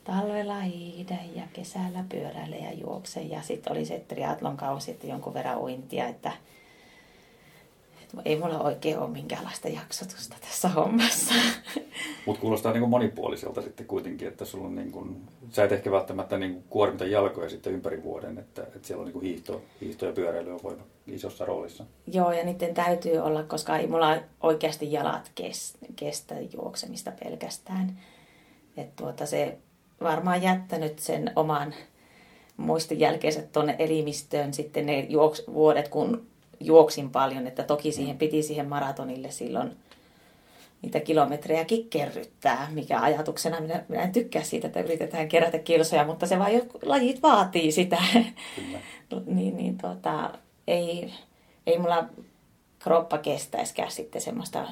[0.09, 5.33] talvella hiihdän ja kesällä pyöräilen ja juoksen ja sitten oli se triatlon kausi, että jonkun
[5.33, 6.31] verran uintia, että,
[8.03, 11.33] että ei mulla oikein ole minkäänlaista jaksotusta tässä hommassa.
[12.25, 15.91] mutta kuulostaa niin kuin monipuoliselta sitten kuitenkin, että sulla on niin kuin, sä et ehkä
[15.91, 19.61] välttämättä niin kuin kuormita jalkoja sitten ympäri vuoden, että, että siellä on niin kuin hiihto,
[19.81, 21.85] hiihto ja pyöräily on voinut isossa roolissa.
[22.07, 27.99] Joo, ja niiden täytyy olla, koska ei mulla oikeasti jalat kes, kestä juoksemista pelkästään.
[28.77, 29.57] että tuota, se
[30.03, 31.73] varmaan jättänyt sen oman
[32.57, 36.27] muistin jälkeensä tuonne elimistöön sitten ne juoks, vuodet, kun
[36.59, 37.47] juoksin paljon.
[37.47, 39.77] Että toki siihen piti siihen maratonille silloin
[40.81, 46.27] niitä kilometrejäkin kerryttää, mikä ajatuksena minä, minä en tykkää siitä, että yritetään kerätä kilsoja, mutta
[46.27, 47.97] se vaan jotkut lajit vaatii sitä.
[48.55, 48.79] Kyllä.
[49.35, 50.31] niin, niin tota,
[50.67, 51.13] ei,
[51.67, 52.05] ei mulla
[52.79, 54.67] kroppa kestäisikään sitten semmoista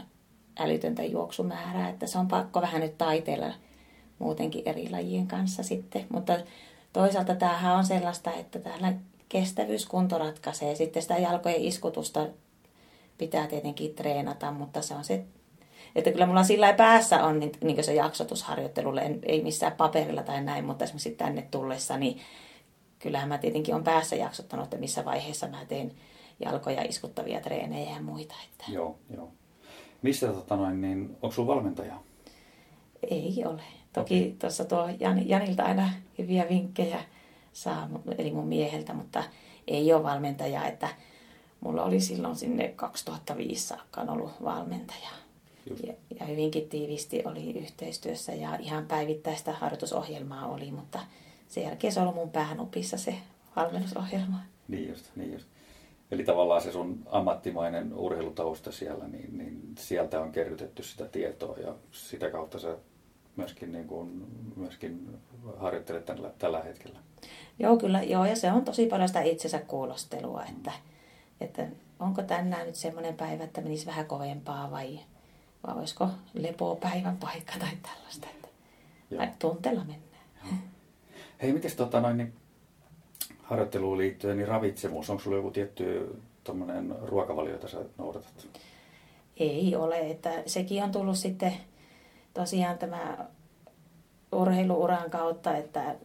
[0.60, 3.54] älytöntä juoksumäärää, että se on pakko vähän nyt taiteella
[4.20, 6.06] muutenkin eri lajien kanssa sitten.
[6.10, 6.40] Mutta
[6.94, 8.94] toisaalta tämähän on sellaista, että täällä
[9.30, 10.76] kestävyyskunto ratkaisee.
[10.76, 12.28] Sitten sitä jalkojen iskutusta
[13.18, 15.24] pitää tietenkin treenata, mutta se on se,
[15.96, 20.44] että kyllä mulla sillä päässä on niin, niin se jaksotusharjoittelulle, en, ei missään paperilla tai
[20.44, 22.20] näin, mutta esimerkiksi tänne tullessa, niin
[23.00, 25.92] kyllähän mä tietenkin on päässä jaksottanut, että missä vaiheessa mä teen
[26.40, 28.36] jalkoja iskuttavia treenejä ja muita.
[28.52, 29.32] Että Joo, joo.
[30.02, 32.00] Missä tota noin, niin onko sulla valmentaja?
[33.10, 33.62] ei ole.
[33.98, 37.00] Toki tuossa tuo Jan, Janilta aina hyviä vinkkejä
[37.54, 39.24] saa, eli mun mieheltä, mutta
[39.68, 40.90] ei ole valmentajaa, että
[41.60, 45.10] mulla oli silloin sinne 2005 saakka ollut valmentaja.
[45.88, 51.00] Ja, ja hyvinkin tiivisti oli yhteistyössä ja ihan päivittäistä harjoitusohjelmaa oli, mutta
[51.48, 53.16] sen jälkeen se on ollut mun päähän opissa se
[53.56, 54.38] valmennusohjelma.
[54.68, 55.48] Niin just, niin just.
[56.12, 61.76] Eli tavallaan se sun ammattimainen urheilutausta siellä, niin, niin sieltä on kerrytetty sitä tietoa ja
[61.92, 62.78] sitä kautta sä
[63.38, 65.20] myöskin, niin kuin, myöskin
[65.58, 67.00] harjoittelet tällä, tällä hetkellä.
[67.60, 68.04] Joo, kyllä.
[68.04, 70.72] Joo, ja se on tosi paljon sitä itsensä kuulostelua, että,
[71.42, 71.68] että
[72.00, 75.00] onko tänään nyt semmoinen päivä, että menisi vähän kovempaa vai,
[75.68, 78.28] vai olisiko lepopäivän paikka tai tällaista.
[78.36, 78.48] Että
[79.12, 79.28] Joo.
[79.40, 80.62] tunteella mennään.
[81.42, 82.34] Hei, miten tota noin, niin
[83.44, 86.16] harjoitteluun liittyen, niin ravitsemus, onko sulla joku tietty
[87.02, 88.48] ruokavalio, jota sä noudatat?
[89.38, 91.54] Ei ole, että sekin on tullut sitten
[92.38, 93.18] tosiaan tämä
[94.32, 95.96] urheiluuran kautta, että,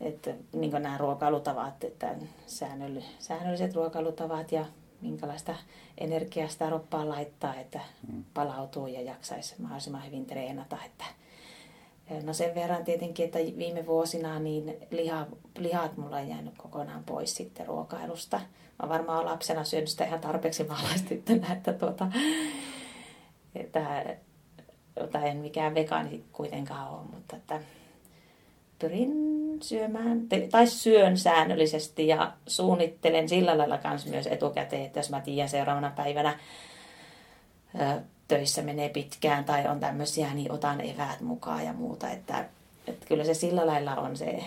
[0.00, 2.14] että niin nämä ruokailutavat, että
[2.46, 4.64] säännöll, säännölliset ruokailutavat ja
[5.00, 5.54] minkälaista
[5.98, 7.80] energiaa sitä roppaa laittaa, että
[8.34, 10.76] palautuu ja jaksaisi mahdollisimman hyvin treenata.
[10.86, 11.04] Että,
[12.22, 15.26] no sen verran tietenkin, että viime vuosina niin liha,
[15.58, 18.40] lihat mulla on jäänyt kokonaan pois sitten ruokailusta.
[18.82, 22.12] Mä varmaan lapsena syönyt sitä ihan tarpeeksi maalaistyttönä, että, tuota,
[23.54, 24.16] että,
[25.04, 27.60] että en mikään vegaani kuitenkaan ole, mutta että
[28.78, 29.12] pyrin
[29.62, 35.48] syömään, tai syön säännöllisesti ja suunnittelen sillä lailla kanssa myös etukäteen, että jos mä tiedän
[35.48, 36.38] seuraavana päivänä
[38.28, 42.10] töissä menee pitkään tai on tämmöisiä, niin otan eväät mukaan ja muuta.
[42.10, 42.44] Että,
[42.86, 44.44] että kyllä se sillä lailla on se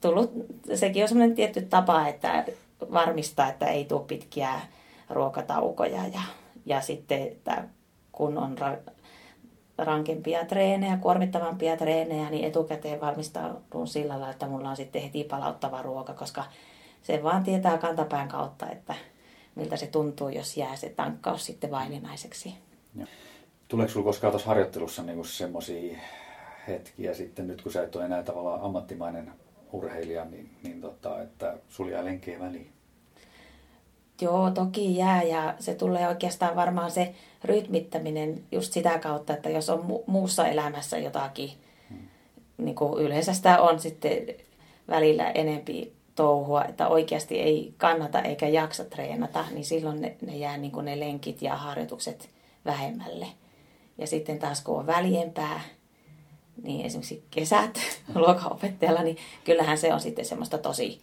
[0.00, 0.32] tullut,
[0.74, 2.44] sekin on semmoinen tietty tapa, että
[2.92, 4.60] varmistaa, että ei tule pitkiä
[5.10, 6.20] ruokataukoja ja,
[6.66, 7.64] ja sitten, että
[8.12, 8.92] kun on ra-
[9.78, 15.82] rankempia treenejä, kuormittavampia treenejä, niin etukäteen valmistaudun sillä lailla, että mulla on sitten heti palauttava
[15.82, 16.44] ruoka, koska
[17.02, 18.94] se vaan tietää kantapään kautta, että
[19.54, 22.54] miltä se tuntuu, jos jää se tankkaus sitten vaillinaiseksi.
[23.68, 25.98] Tuleeko sinulla koskaan tuossa harjoittelussa niin semmoisia
[26.68, 29.32] hetkiä sitten, nyt kun sä et ole enää tavallaan ammattimainen
[29.72, 32.72] urheilija, niin, niin tota, että sulla jää lenkkejä väliin?
[34.20, 39.70] Joo, toki jää ja se tulee oikeastaan varmaan se rytmittäminen just sitä kautta, että jos
[39.70, 41.50] on mu- muussa elämässä jotakin,
[41.90, 42.08] hmm.
[42.58, 44.26] niin kuin yleensä sitä on sitten
[44.88, 50.56] välillä enempi touhua, että oikeasti ei kannata eikä jaksa treenata, niin silloin ne, ne jää
[50.56, 52.30] niin kuin ne lenkit ja harjoitukset
[52.64, 53.26] vähemmälle.
[53.98, 55.60] Ja sitten taas kun on väljempää,
[56.62, 57.78] niin esimerkiksi kesät
[58.14, 61.00] luokanopettajalla, niin kyllähän se on sitten semmoista tosi,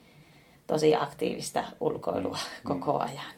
[0.72, 2.68] tosi aktiivista ulkoilua mm.
[2.68, 3.34] koko ajan.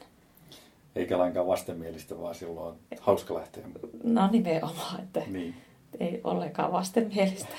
[0.96, 3.64] Eikä lainkaan vastenmielistä, vaan silloin on hauska lähteä.
[4.02, 5.54] No nimenomaan, että niin.
[6.00, 7.54] ei ollenkaan vastenmielistä.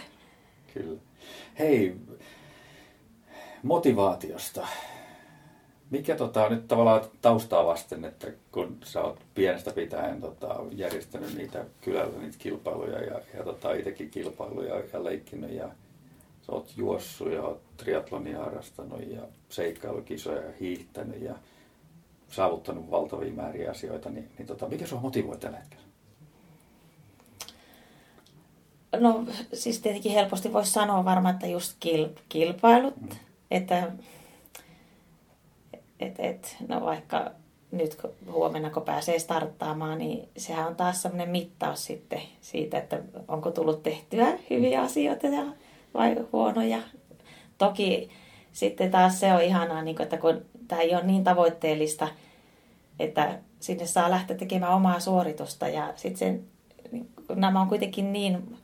[0.73, 0.99] Kyllä.
[1.59, 1.95] Hei,
[3.63, 4.67] motivaatiosta.
[5.89, 11.65] Mikä tota, nyt tavallaan taustaa vasten, että kun sä oot pienestä pitäen tota, järjestänyt niitä
[11.81, 15.69] kylällä niitä kilpailuja ja, ja tota, itsekin kilpailuja ja leikkinyt ja
[16.45, 21.35] sä oot juossut ja oot triatlonia harrastanut ja seikkailukisoja ja hiihtänyt ja
[22.29, 25.85] saavuttanut valtavia määriä asioita, niin, niin tota, mikä sua motivoi tällä hetkellä?
[28.99, 33.09] No siis tietenkin helposti voisi sanoa varmaan, että just kil, kilpailut, mm.
[33.51, 33.91] että
[35.99, 37.31] et, et, no vaikka
[37.71, 37.97] nyt
[38.31, 43.83] huomenna kun pääsee starttaamaan, niin sehän on taas semmoinen mittaus sitten siitä, että onko tullut
[43.83, 45.45] tehtyä hyviä asioita ja,
[45.95, 46.77] vai huonoja.
[47.57, 48.09] Toki
[48.51, 52.07] sitten taas se on ihanaa, niin että kun tämä ei ole niin tavoitteellista,
[52.99, 56.43] että sinne saa lähteä tekemään omaa suoritusta ja sitten sen,
[56.91, 58.57] niin nämä on kuitenkin niin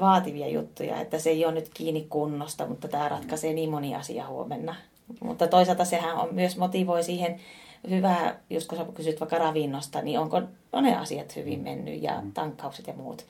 [0.00, 4.26] vaativia juttuja, että se ei ole nyt kiinni kunnosta, mutta tämä ratkaisee niin moni asia
[4.26, 4.74] huomenna.
[5.20, 7.40] Mutta toisaalta sehän on myös motivoi siihen
[7.90, 12.22] hyvää, just kun sä kysyt vaikka ravinnosta, niin onko on ne asiat hyvin mennyt ja
[12.34, 13.26] tankkaukset ja muut.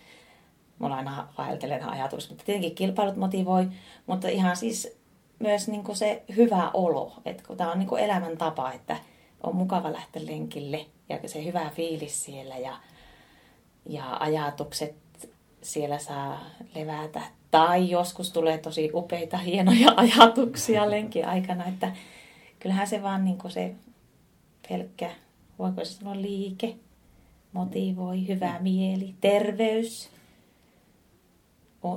[0.79, 3.69] Mulla aina vaeltelen ajatus, mutta tietenkin kilpailut motivoi,
[4.07, 4.99] mutta ihan siis
[5.39, 8.97] myös niin kuin se hyvä olo, että kun tämä on niin kuin elämäntapa, että
[9.43, 12.77] on mukava lähteä lenkille ja se hyvä fiilis siellä ja,
[13.87, 14.95] ja ajatukset
[15.63, 16.41] siellä saa
[16.75, 17.21] levätä.
[17.51, 21.93] Tai joskus tulee tosi upeita, hienoja ajatuksia lenkin aikana, että
[22.59, 23.75] kyllähän se vaan niin kuin se
[24.69, 25.11] pelkkä,
[25.59, 26.77] voiko se sanoa liike,
[27.53, 30.11] motivoi, hyvä mieli, terveys,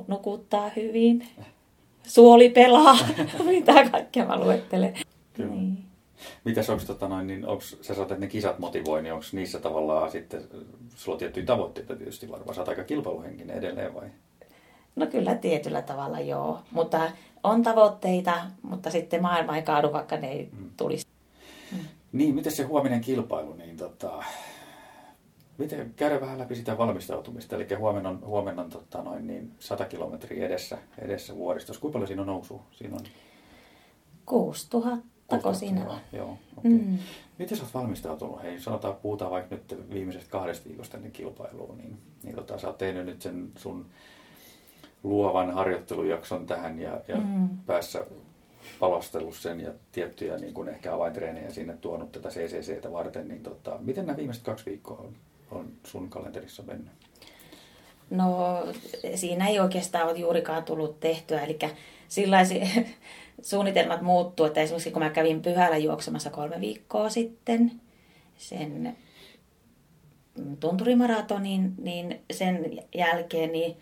[0.08, 1.28] nukuttaa hyvin,
[2.04, 2.98] suoli pelaa,
[3.46, 4.94] mitä kaikkea mä luettelen.
[5.34, 5.50] Kyllä.
[5.50, 5.78] Niin.
[6.44, 9.60] Mitäs onko, tota noin, niin onko, sä sanot, että ne kisat motivoi, niin onko niissä
[9.60, 10.42] tavallaan sitten,
[10.96, 14.08] sulla on tiettyjä tavoitteita tietysti varmaan, sä oot aika kilpailuhenkinen edelleen vai?
[14.96, 17.12] No kyllä tietyllä tavalla joo, mutta
[17.44, 20.70] on tavoitteita, mutta sitten maailma ei kaadu, vaikka ne ei mm.
[20.78, 21.08] tulisi.
[21.72, 21.78] Mm.
[22.12, 24.24] Niin, miten se huominen kilpailu, niin tota,
[25.58, 29.86] Miten käydä vähän läpi sitä valmistautumista, eli huomenna on, huomenna on tota, noin niin 100
[29.86, 31.82] kilometriä edessä, edessä vuoristossa.
[31.82, 32.62] Kuinka paljon siinä on nousu?
[32.72, 33.06] Siinä on
[34.26, 35.04] 6000,
[35.44, 35.98] kun siinä on.
[36.14, 36.72] Joo, okay.
[36.72, 36.98] Mm.
[37.40, 38.44] Miten sä oot valmistautunut?
[38.44, 42.78] Hei, sanotaan, puhutaan vaikka nyt viimeisestä kahdesta viikosta ennen kilpailua, niin, niin tota, sä oot
[42.78, 43.86] tehnyt nyt sen sun
[45.04, 47.50] luovan harjoittelujakson tähän ja, ja Mm.
[47.66, 48.06] päässä
[48.80, 53.78] palostellut sen ja tiettyjä niin kuin ehkä avaintreenejä sinne tuonut tätä CCCtä varten, niin tota,
[53.80, 55.14] miten nämä viimeiset kaksi viikkoa on,
[55.52, 56.94] on sun kalenterissa mennyt?
[58.10, 58.64] No
[59.16, 61.60] siinä ei oikeastaan ole juurikaan tullut tehtyä, eli
[62.08, 62.62] sillaisi
[63.42, 67.72] suunnitelmat muuttuu, että esimerkiksi kun mä kävin pyhällä juoksemassa kolme viikkoa sitten
[68.38, 68.98] sen
[70.60, 73.78] tunturimaratonin, niin sen jälkeen niin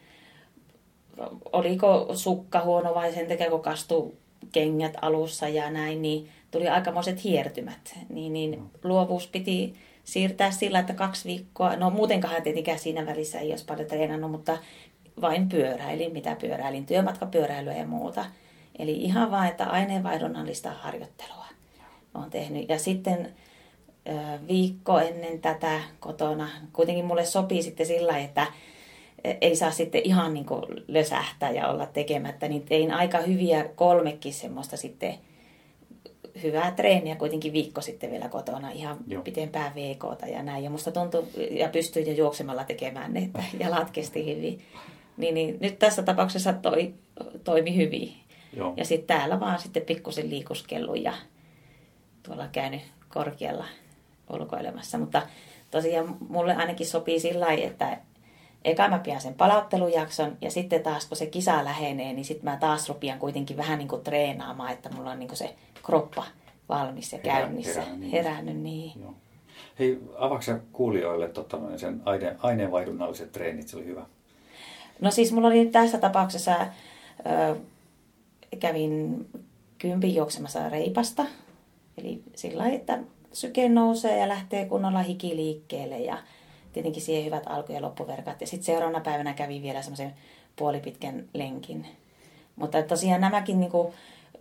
[1.52, 4.16] oliko sukka huono vai sen takia kun kastu
[4.52, 8.00] kengät alussa ja näin, niin tuli aikamoiset hiertymät.
[8.10, 9.74] Niin, niin luovuus piti
[10.12, 14.58] siirtää sillä, että kaksi viikkoa, no muutenkaan tietenkään siinä välissä ei olisi paljon treenannut, mutta
[15.22, 18.26] vain pyöräilin, mitä pyöräilin, työmatkapyöräilyä ja muuta.
[18.80, 21.46] Eli ihan vain, että aineenvaihdonnallista harjoittelua
[22.14, 22.70] olen tehnyt.
[22.70, 23.34] Ja sitten
[24.48, 28.48] viikko ennen tätä kotona, kuitenkin mulle sopii sitten sillä että
[29.42, 30.46] ei saa sitten ihan niin
[30.88, 35.14] lösähtää ja olla tekemättä, niin tein aika hyviä kolmekin semmoista sitten
[36.44, 39.04] hyvää treeniä kuitenkin viikko sitten vielä kotona, ihan Joo.
[39.08, 39.24] Joo.
[39.24, 40.64] pitempää VKta ja näin.
[40.64, 44.62] Ja musta tuntui, ja pystyin jo juoksemalla tekemään ne, että jalat kesti hyvin.
[45.18, 46.94] Niin, niin nyt tässä tapauksessa toi,
[47.44, 48.14] toimi hyvin.
[48.54, 48.74] Joo.
[48.78, 51.14] Ja sitten täällä vaan sitten pikkusen liikuskellut ja
[52.24, 53.66] tuolla käynyt korkealla
[54.34, 54.98] ulkoilemassa.
[54.98, 55.22] Mutta
[55.72, 57.98] tosiaan mulle ainakin sopii sillä lailla, että
[58.66, 62.58] eka mä pidän sen palauttelujakson ja sitten taas kun se kisa lähenee, niin sitten mä
[62.58, 66.24] taas rupian kuitenkin vähän niin kuin treenaamaan, että mulla on niin kuin se kroppa
[66.70, 67.82] valmis ja Herä- käynnissä.
[67.82, 68.12] herännyt niin.
[68.12, 68.92] Herännyt, niin.
[69.02, 69.14] Joo.
[69.80, 73.68] Hei, avaatko sä kuulijoille noin sen aine, aineenvaihdunnalliset treenit?
[73.68, 74.06] Se oli hyvä.
[75.02, 76.56] No siis mulla oli tässä tapauksessa,
[77.52, 77.56] ö,
[78.60, 79.26] kävin
[79.78, 81.26] kympin juoksemassa reipasta.
[81.98, 83.00] Eli sillä lailla, että
[83.34, 86.18] syke nousee ja lähtee kunnolla hiki liikkeelle ja
[86.74, 88.42] tietenkin siihen hyvät alku- ja loppuverkat.
[88.42, 90.14] Ja sitten seuraavana päivänä kävin vielä semmoisen
[90.56, 91.86] puolipitkän lenkin.
[92.56, 93.94] Mutta tosiaan nämäkin, niin kuin,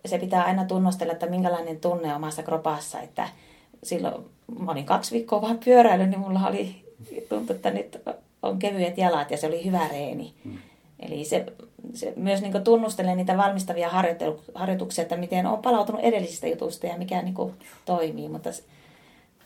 [0.07, 3.29] se pitää aina tunnustella, että minkälainen tunne omassa kropassa, että
[3.83, 4.25] silloin
[4.61, 6.95] mä olin kaksi viikkoa vaan pyöräillyt, niin mulla oli,
[7.29, 7.99] tuntui, että nyt
[8.43, 10.35] on kevyet jalat ja se oli hyvä reeni.
[10.45, 10.59] Mm.
[11.01, 11.47] Eli se,
[11.95, 13.91] se myös niin tunnustelee niitä valmistavia
[14.55, 17.35] harjoituksia, että miten on palautunut edellisistä jutuista ja mikä niin
[17.85, 18.63] toimii, mutta se,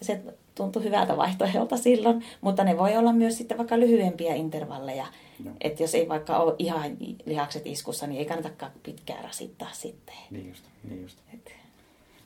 [0.03, 0.21] se
[0.55, 5.07] tuntui hyvältä vaihtoehdolta silloin, mutta ne voi olla myös sitten vaikka lyhyempiä intervalleja.
[5.45, 5.55] Joo.
[5.61, 10.15] Että jos ei vaikka ole ihan lihakset iskussa, niin ei kannatakaan pitkään rasittaa sitten.
[10.31, 11.19] Niin just, niin just.
[11.35, 11.53] Et,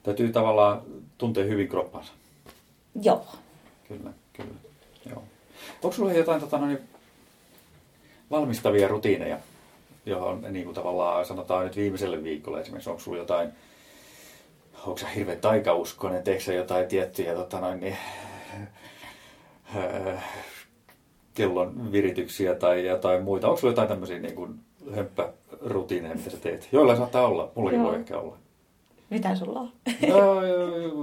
[0.03, 0.83] Täytyy tavallaan
[1.19, 2.13] tuntea hyvin kroppansa.
[3.03, 3.27] joo.
[3.89, 4.55] Kyllä, kyllä.
[5.11, 5.23] Joo.
[5.83, 6.79] Onko sulla jotain tota, noin,
[8.31, 9.39] valmistavia rutiineja,
[10.07, 13.53] johon niin kuin tavallaan sanotaan nyt viimeiselle viikolle esimerkiksi, onko sulla jotain,
[14.87, 17.97] onko sä hirveän taikauskonen, teekö sä jotain tiettyjä tota, noin, niin,
[19.77, 20.25] äh,
[21.35, 24.55] kellon virityksiä tai jotain muita, onko sulla jotain tämmöisiä niin kuin
[24.95, 26.69] hömppärutiineja, mitä sä teet?
[26.73, 27.89] Joilla saattaa olla, mullakin Joo.
[27.89, 28.37] voi ehkä olla.
[29.11, 29.73] Mitä sulla on?
[30.09, 30.41] No,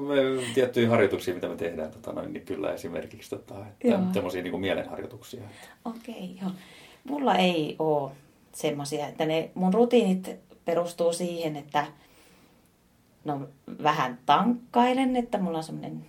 [0.07, 3.55] me, tiettyjä harjoituksia, mitä me tehdään, tota, noin, niin kyllä esimerkiksi tota,
[4.13, 5.41] semmoisia niin mielenharjoituksia.
[5.85, 6.51] Okei, joo.
[7.03, 8.11] Mulla ei ole
[8.51, 11.85] semmoisia, että ne mun rutiinit perustuu siihen, että
[13.25, 13.47] no
[13.83, 16.05] vähän tankkailen, että mulla on semmoinen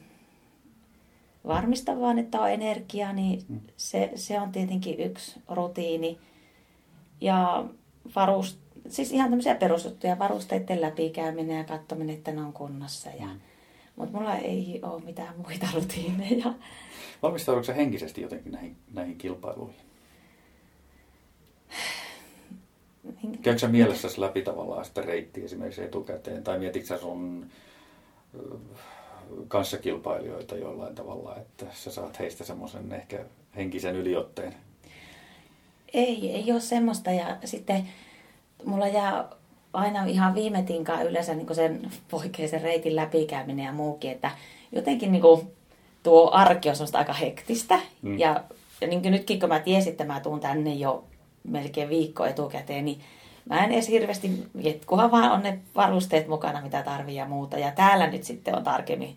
[1.46, 3.60] varmista vaan, että on energiaa, niin Mm.
[3.76, 6.18] se, se on tietenkin yksi rutiini.
[7.20, 7.64] Ja
[8.16, 13.10] varust, siis ihan tämmöisiä perusjuttuja, varusteiden läpikäyminen ja katsominen, että ne on kunnossa.
[13.10, 13.40] Ja, Mm.
[13.96, 16.54] Mutta mulla ei ole mitään muita rutiineja.
[17.22, 19.83] Valmistaudutko henkisesti jotenkin näihin, näihin kilpailuihin?
[23.42, 27.46] Käykö sä mielessäsi läpi tavallaan sitä reittiä esimerkiksi etukäteen, tai mietitkö sä sun
[29.48, 33.24] kanssakilpailijoita jollain tavalla, että sä saat heistä semmoisen ehkä
[33.56, 34.54] henkisen yliotteen?
[35.94, 37.10] Ei, ei ole semmoista.
[37.10, 37.88] Ja sitten
[38.64, 39.28] mulla jää
[39.72, 44.30] aina ihan viime tinkaan yleensä niin sen poikkeisen reitin läpikäyminen ja muukin, että
[44.72, 45.52] jotenkin niin kuin
[46.02, 47.80] tuo arki on semmoista aika hektistä.
[48.02, 48.18] Mm.
[48.18, 48.44] Ja,
[48.80, 51.04] ja niin nytkin, kun mä tiesin, että mä tuun tänne jo
[51.48, 53.00] melkein viikko etukäteen, niin
[53.48, 54.30] mä en edes hirveästi
[54.86, 57.58] kunhan vaan on ne varusteet mukana, mitä tarvii ja muuta.
[57.58, 59.16] Ja täällä nyt sitten on tarkemmin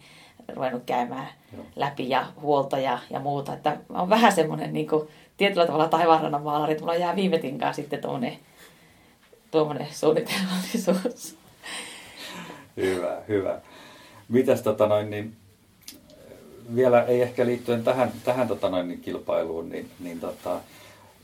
[0.56, 1.66] ruvennut käymään Joo.
[1.76, 3.54] läpi ja huoltoja ja muuta.
[3.54, 5.08] Että mä oon vähän semmoinen niin kuin,
[5.38, 8.38] tietyllä tavalla taivaanrannan maalari, että mulla jää viime tinkaan sitten tuommoinen
[9.52, 11.36] tuommoinen suunnitelmallisuus.
[12.78, 13.62] Hyvä, hyvä.
[14.30, 15.36] Mitäs tota noin, niin,
[16.76, 20.60] vielä ei ehkä liittyen tähän, tähän tota noin, kilpailuun, niin, niin tota,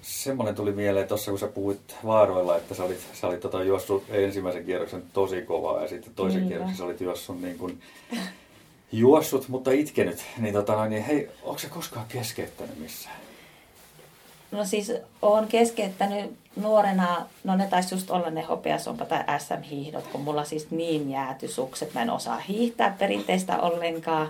[0.04, 4.04] semmoinen tuli mieleen tuossa, kun sä puhuit vaaroilla, että sä olit, sä olit tota, juossut
[4.10, 7.82] ensimmäisen kierroksen tosi kovaa ja sitten toisen niin, kierroksen sä olit juossut niin kuin,
[8.92, 10.26] juossut, mutta itkenyt.
[10.38, 13.16] Niin, tota, niin hei, onko se koskaan keskeyttänyt missään?
[14.52, 14.92] No siis
[15.22, 20.72] olen keskeyttänyt nuorena, no ne taisi just olla ne hopeasompa tai SM-hiihdot, kun mulla siis
[20.72, 24.30] niin jääty sukset, mä en osaa hiihtää perinteistä ollenkaan.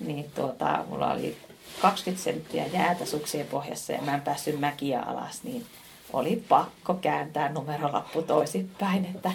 [0.00, 1.36] Niin tuota, mulla oli
[1.80, 5.66] 20 senttiä jäätä suksien pohjassa ja mä en päässyt mäkiä alas, niin
[6.12, 9.32] oli pakko kääntää numerolappu toisinpäin, että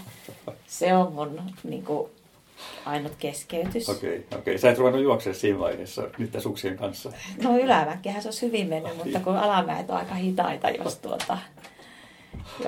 [0.68, 2.10] se on mun niin kuin,
[2.86, 3.90] ainut keskeytys.
[3.90, 4.38] Okei, okay, okei.
[4.40, 4.58] Okay.
[4.58, 7.12] Sä et ruvennut juoksemaan siinä vaiheessa niiden suksien kanssa?
[7.44, 11.38] No ylämäkkihän se olisi hyvin mennyt, mutta kun alamäet on aika hitaita, jos, tuota,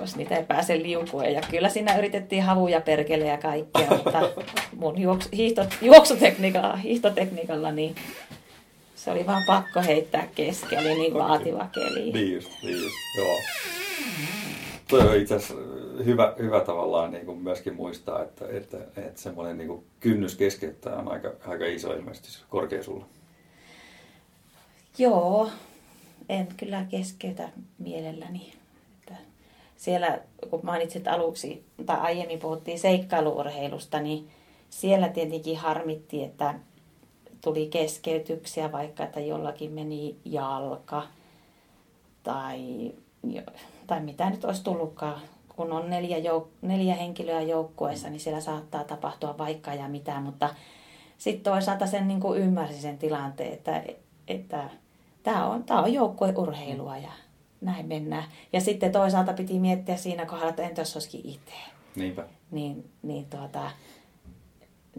[0.01, 1.33] jos niitä ei pääse liukuen.
[1.33, 4.29] Ja kyllä siinä yritettiin havuja perkele ja kaikkea, mutta
[4.75, 7.95] mun juoksu, hiihto, juoksutekniikalla, hiihtotekniikalla niin
[9.09, 12.11] se oli vaan pakko heittää kesken, oli niin laativa keli.
[12.11, 13.35] Niin just, niin just, joo.
[14.87, 15.53] Tuo on itse asiassa
[16.05, 20.95] hyvä, hyvä tavallaan niin kuin myöskin muistaa, että, että, että semmoinen niin kuin kynnys keskeyttää
[20.95, 23.05] on aika, aika iso ilmeisesti korkea sulla.
[24.97, 25.49] Joo,
[26.29, 27.49] en kyllä keskeytä
[27.79, 28.53] mielelläni.
[28.99, 29.15] Että
[29.77, 34.29] siellä, kun mainitsit aluksi, tai aiemmin puhuttiin seikkailuurheilusta, niin
[34.69, 36.55] siellä tietenkin harmitti, että
[37.41, 41.03] tuli keskeytyksiä, vaikka että jollakin meni jalka
[42.23, 42.91] tai,
[43.87, 45.21] tai mitä nyt olisi tullutkaan.
[45.55, 50.49] Kun on neljä, jouk- neljä henkilöä joukkueessa, niin siellä saattaa tapahtua vaikka ja mitä, mutta
[51.17, 53.83] sitten toisaalta sen niin kuin ymmärsi sen tilanteen, että,
[54.27, 54.69] että
[55.23, 57.11] tämä on, tämä on joukkueurheilua ja
[57.61, 58.23] näin mennään.
[58.53, 61.53] Ja sitten toisaalta piti miettiä siinä kohdalla, että entä jos olisikin itse.
[61.95, 62.25] Niinpä.
[62.51, 63.71] Niin, niin tuota,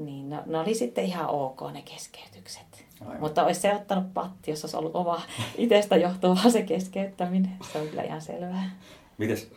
[0.05, 2.84] niin no, ne oli sitten ihan ok ne keskeytykset.
[3.01, 3.20] Aivan.
[3.20, 5.22] Mutta olisi se ottanut patti, jos olisi ollut oma
[5.59, 7.57] itsestä johtuvaa se keskeyttäminen.
[7.72, 8.70] Se on kyllä ihan selvää.
[9.18, 9.51] Mites,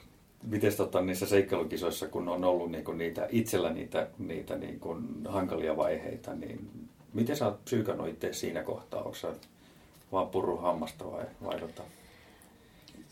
[0.43, 6.33] mites tota, niissä seikkailukisoissa, kun on ollut niinku niitä, itsellä niitä, niitä niinku hankalia vaiheita,
[6.33, 6.69] niin
[7.13, 9.01] miten sä oot psyykannut itse siinä kohtaa?
[9.03, 9.27] Onko sä
[10.11, 11.83] vaan purru hammasta vai, vai tota?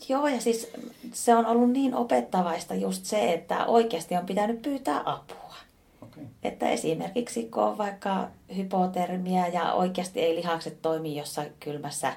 [0.08, 0.72] Joo, ja siis
[1.12, 5.41] se on ollut niin opettavaista just se, että oikeasti on pitänyt pyytää apua.
[6.42, 12.12] Että esimerkiksi kun on vaikka hypotermia ja oikeasti ei lihakset toimi jossain kylmässä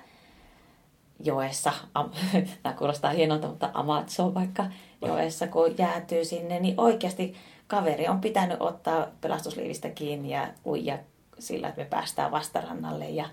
[1.19, 1.73] joessa,
[2.63, 4.65] tämä kuulostaa hienolta, mutta Amazon vaikka
[5.01, 7.35] joessa, kun jäätyy sinne, niin oikeasti
[7.67, 10.97] kaveri on pitänyt ottaa pelastusliivistä kiinni ja uija
[11.39, 13.09] sillä, että me päästään vastarannalle.
[13.09, 13.29] Ja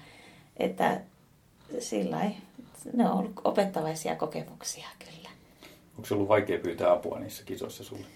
[0.57, 1.01] että
[1.79, 2.21] sillä
[2.93, 5.29] ne on ollut opettavaisia kokemuksia kyllä.
[5.97, 8.07] Onko se ollut vaikea pyytää apua niissä kisoissa sulle?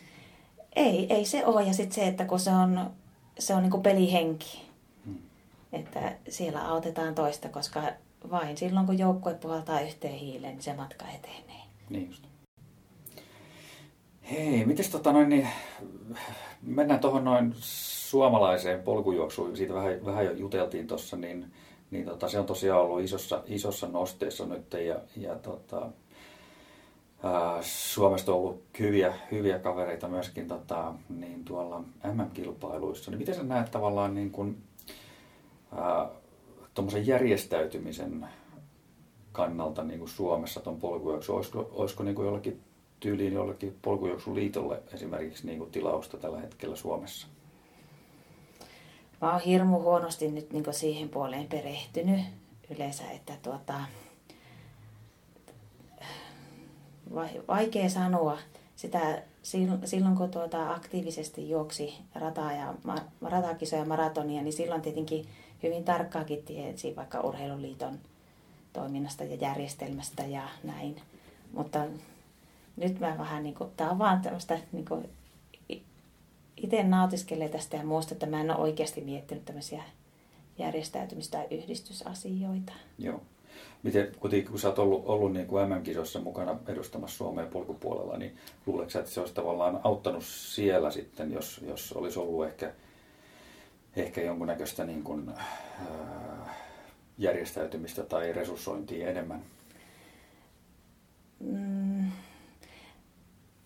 [0.77, 1.63] Ei, ei se ole.
[1.63, 2.91] Ja sitten se, että kun se on,
[3.39, 4.63] se on niin pelihenki.
[5.05, 5.19] Hmm.
[5.73, 7.83] Että siellä autetaan toista, koska
[8.31, 11.63] vain silloin kun joukkue puhaltaa yhteen hiileen, niin se matka etenee.
[11.91, 12.25] Niin just.
[14.31, 15.49] Hei, mites tota noin, niin
[16.63, 21.53] mennään tuohon noin suomalaiseen polkujuoksuun, siitä vähän, vähän jo juteltiin tuossa, niin,
[21.91, 25.89] niin tota, se on tosiaan ollut isossa, isossa nosteessa nyt ja, ja tota,
[27.61, 31.81] Suomesta on ollut hyviä, hyviä kavereita myöskin tota, niin tuolla
[32.15, 33.11] MM-kilpailuissa.
[33.11, 34.63] Niin miten sä näet tavallaan niin kuin,
[36.75, 38.27] tuommoisen järjestäytymisen
[39.33, 41.37] kannalta niin kuin Suomessa tuon polkujuoksu?
[41.37, 42.61] Olisiko, olisiko niin kuin jollakin
[43.01, 47.27] tyyliin jollekin polkujuoksuliitolle esimerkiksi niin kuin tilausta tällä hetkellä Suomessa?
[49.21, 52.21] Mä oon hirmu huonosti nyt niin siihen puoleen perehtynyt
[52.77, 53.75] yleensä, että tuota,
[57.49, 58.39] vaikea sanoa
[58.77, 59.23] sitä
[59.85, 62.75] silloin, kun tuota aktiivisesti juoksi rataa ja,
[63.23, 65.27] ratakisoja ja maratonia, niin silloin tietenkin
[65.63, 67.99] hyvin tarkkaakin tiesi vaikka urheiluliiton
[68.73, 71.03] toiminnasta ja järjestelmästä ja näin.
[71.53, 71.85] Mutta
[72.77, 75.09] nyt mä vähän niin kuin, tää on vaan tämmöistä niin kuin,
[76.57, 79.83] itse nautiskelee tästä ja muista, että mä en ole oikeasti miettinyt tämmöisiä
[80.59, 82.73] järjestäytymistä tai yhdistysasioita.
[82.99, 83.21] Joo.
[83.83, 84.13] Miten,
[84.51, 88.37] kun sä oot ollut, ollut niin kuin MM-kisossa mukana edustamassa Suomea polkupuolella, niin
[88.67, 92.73] luuletko että se olisi tavallaan auttanut siellä sitten, jos, jos olisi ollut ehkä,
[93.97, 95.47] ehkä jonkunnäköistä niin kuin, äh,
[97.19, 99.43] järjestäytymistä tai resurssointia enemmän?
[101.41, 102.11] Mm.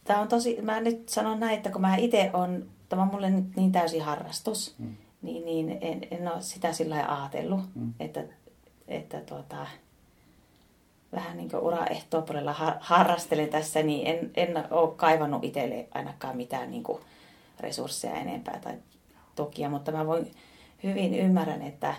[0.05, 3.31] Tämä on tosi, mä nyt sanon näin, että kun mä itse on, tämä on mulle
[3.31, 4.97] niin täysin harrastus, mm.
[5.23, 7.95] niin, niin en, en ole sitä sillä lailla ajatellut, mm.
[8.01, 8.25] että,
[8.91, 9.67] että tuota,
[11.13, 16.83] vähän niin kuin uraehtoopuolella harrastelen tässä, niin en, en ole kaivannut itselle ainakaan mitään niin
[16.83, 17.03] kuin
[17.61, 18.75] resursseja enempää tai
[19.37, 20.31] tukia, mutta mä voin
[20.83, 21.95] hyvin ymmärrän, että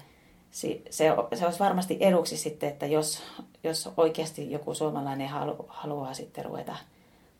[0.52, 1.14] se, se
[1.46, 3.22] olisi varmasti eduksi sitten, että jos,
[3.64, 6.76] jos oikeasti joku suomalainen halu, haluaa sitten ruveta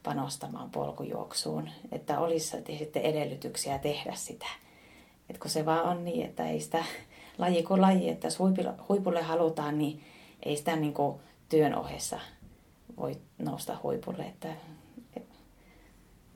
[0.04, 4.48] panostamaan polkujuoksuun, että olisi sitten edellytyksiä tehdä sitä.
[5.30, 6.86] Et kun se vaan on niin, että ei sitä
[7.42, 8.40] laji kuin laji, että jos
[8.90, 10.04] huipulle, halutaan, niin
[10.46, 11.20] ei sitä niin kuin
[11.50, 12.20] työn ohessa
[12.98, 14.24] voi nousta huipulle.
[14.24, 14.48] Että,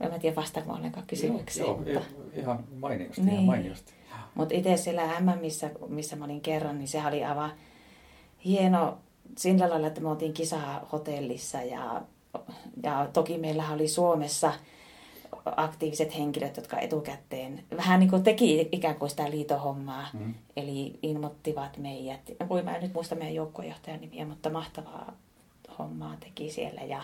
[0.00, 1.66] en tiedä vastaanko ollenkaan kysymykseen.
[1.66, 2.40] Joo, joo mutta...
[2.40, 3.20] ihan mainiosti.
[3.20, 3.32] Niin.
[3.32, 3.92] Ihan mainiosti.
[4.34, 7.52] Mutta itse siellä M, missä, missä mä olin kerran, niin se oli aivan
[8.44, 8.98] hieno
[9.38, 12.02] sillä lailla, että me oltiin kisaa hotellissa ja,
[12.82, 14.52] ja toki meillä oli Suomessa
[15.56, 20.06] aktiiviset henkilöt, jotka etukäteen vähän niin kuin teki ikään kuin sitä liitohommaa.
[20.12, 20.34] Mm.
[20.56, 22.20] Eli ilmoittivat meidät.
[22.48, 25.12] Voi mä en nyt muista meidän joukkojohtajan nimiä, mutta mahtavaa
[25.78, 26.80] hommaa teki siellä.
[26.80, 27.02] Ja,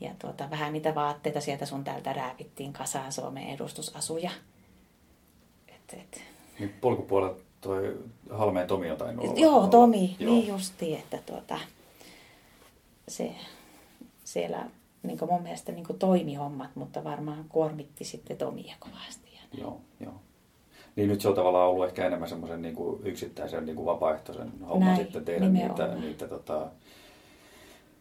[0.00, 4.30] ja tuota, vähän niitä vaatteita sieltä sun täältä räävittiin kasaan Suomen edustusasuja.
[5.68, 6.22] Et, et.
[6.58, 7.98] Niin polkupuolella toi
[8.30, 9.32] Halmeen Tomi jotain olla.
[9.36, 10.32] Joo, Tomi, Joo.
[10.32, 11.58] niin justi, että tuota,
[13.08, 13.34] se
[14.24, 14.66] siellä
[15.04, 19.38] niin mun mielestä niin toimi hommat, mutta varmaan kuormitti sitten Tomia kovasti.
[19.58, 20.14] Joo, joo.
[20.96, 24.88] Niin nyt se on tavallaan ollut ehkä enemmän semmoisen niin yksittäisen niin kuin vapaaehtoisen homman
[24.88, 25.90] Näin, sitten tehdä nimenomaan.
[25.90, 26.66] niitä, niitä tota,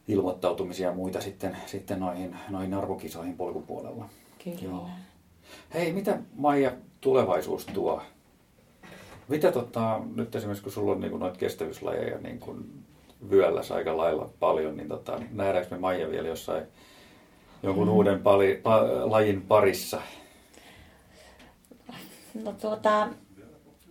[0.07, 4.09] ilmoittautumisia ja muita sitten, sitten noihin, noihin arvokisoihin polkupuolella.
[4.43, 4.57] Kyllä.
[4.61, 4.89] Joo.
[5.73, 8.01] Hei, mitä Maija tulevaisuus tuo?
[9.27, 12.83] Mitä tota, nyt esimerkiksi kun sulla on niin noita kestävyyslajeja niin kuin
[13.29, 16.63] vyöllässä aika lailla paljon, niin tota, nähdäänkö me Maija vielä jossain
[17.63, 17.93] jonkun mm.
[17.93, 20.01] uuden pali, pa, lajin parissa?
[22.43, 23.07] No tuota,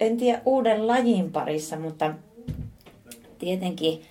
[0.00, 2.14] en tiedä uuden lajin parissa, mutta
[3.38, 4.02] tietenkin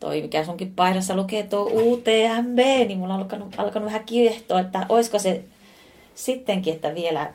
[0.00, 4.86] toi, mikä sunkin paidassa lukee tuo UTMB, niin mulla on alkanut, alkanut vähän kiehtoa, että
[4.88, 5.44] olisiko se
[6.14, 7.32] sittenkin, että vielä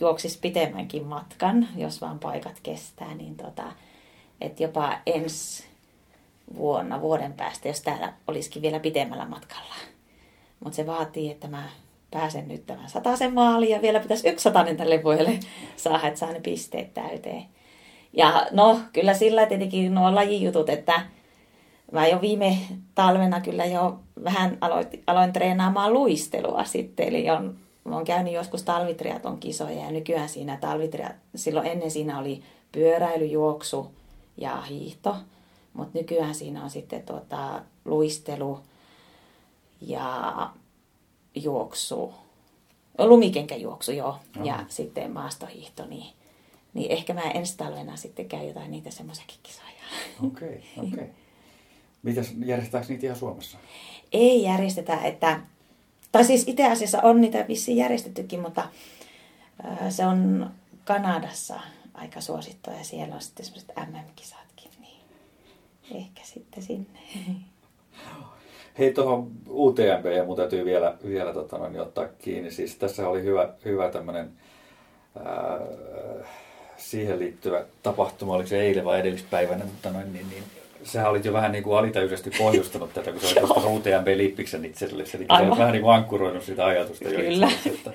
[0.00, 3.72] juoksis pitemmänkin matkan, jos vaan paikat kestää, niin tota,
[4.40, 5.64] että jopa ensi
[6.56, 9.74] vuonna, vuoden päästä, jos täällä olisikin vielä pitemmällä matkalla.
[10.60, 11.62] Mutta se vaatii, että mä
[12.10, 15.40] pääsen nyt tämän sataisen maaliin ja vielä pitäisi yksi satainen tälle vuodelle
[15.76, 17.44] saada, että saa ne pisteet täyteen.
[18.12, 21.02] Ja no, kyllä sillä tietenkin nuo lajijutut, että
[21.92, 22.58] mä jo viime
[22.94, 27.56] talvena kyllä jo vähän aloin, aloin treenaamaan luistelua sitten, eli on
[27.94, 32.42] oon käynyt joskus talvitriaton kisoja ja nykyään siinä talvitriat, silloin ennen siinä oli
[32.72, 33.90] pyöräily, juoksu
[34.36, 35.16] ja hiihto.
[35.72, 38.60] Mutta nykyään siinä on sitten tuota, luistelu
[39.80, 40.50] ja
[41.34, 42.14] juoksu,
[42.98, 44.44] lumikenkäjuoksu joo, no.
[44.44, 46.14] ja sitten maastohiihto, niin,
[46.74, 49.66] niin ehkä mä ensi talvena sitten käyn jotain niitä semmoisiakin kisoja.
[50.26, 50.92] Okei, okay, okei.
[50.94, 51.14] Okay.
[52.02, 53.58] Mitäs, järjestetäänkö niitä ihan Suomessa?
[54.12, 55.40] Ei järjestetä, että
[56.12, 58.68] tai siis itse asiassa on niitä vissiin järjestettykin, mutta
[59.90, 60.50] se on
[60.84, 61.60] Kanadassa
[61.94, 65.00] aika suosittua ja siellä on sitten semmoiset MM-kisatkin, niin
[65.94, 67.00] ehkä sitten sinne.
[68.80, 72.50] Hei tuohon UTMB ja mun täytyy vielä, vielä tota noin, ottaa kiinni.
[72.50, 74.30] Siis tässä oli hyvä, hyvä tämmöinen
[76.76, 80.42] siihen liittyvä tapahtuma, oliko se eilen vai edellispäivänä, mutta noin, niin, niin
[80.82, 85.16] Sähän olit jo vähän niin kuin alitajuisesti pohjustanut tätä, kun sä olit tuosta UTMB-lippiksen itsellesi.
[85.16, 87.50] Eli sä olit vähän niin kuin ankkuroinut sitä ajatusta jo Kyllä.
[87.66, 87.90] Että...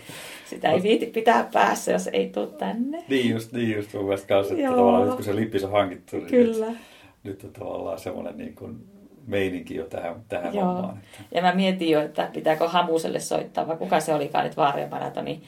[0.49, 3.03] Sitä ei viiti pitää päässä, jos ei tule tänne.
[3.07, 4.75] Niin just, niin just mun mielestä kanssa, että Joo.
[4.75, 6.67] tavallaan nyt kun se lippis on hankittu, niin Kyllä.
[6.67, 6.77] Nyt,
[7.23, 8.94] nyt on tavallaan semmoinen niin kuin
[9.27, 10.65] meininki jo tähän, tähän Joo.
[10.65, 10.97] hommaan.
[10.97, 11.23] Että...
[11.31, 15.43] Ja mä mietin jo, että pitääkö Hamuselle soittaa, vai kuka se olikaan, että Vaarien maratoni,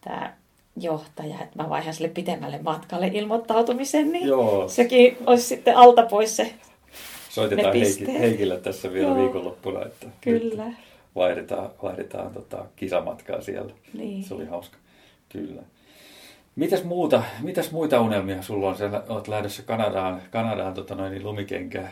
[0.00, 0.34] tämä
[0.76, 4.68] johtaja, että mä vaihan sille pitemmälle matkalle ilmoittautumisen, niin Joo.
[4.68, 6.54] sekin olisi sitten alta pois se
[7.32, 9.18] Soitetaan Heikki, Heikille tässä vielä Joo.
[9.18, 10.64] viikonloppuna, että Kyllä.
[11.14, 13.72] vaihdetaan, vaihdetaan tota kisamatkaa siellä.
[13.94, 14.24] Niin.
[14.24, 14.76] Se oli hauska.
[15.28, 15.62] Kyllä.
[16.56, 18.76] Mitäs, muuta, mitäs muita unelmia sulla on?
[18.76, 21.88] Sä olet lähdössä Kanadaan, Kanadaan tota noin, lumikenkä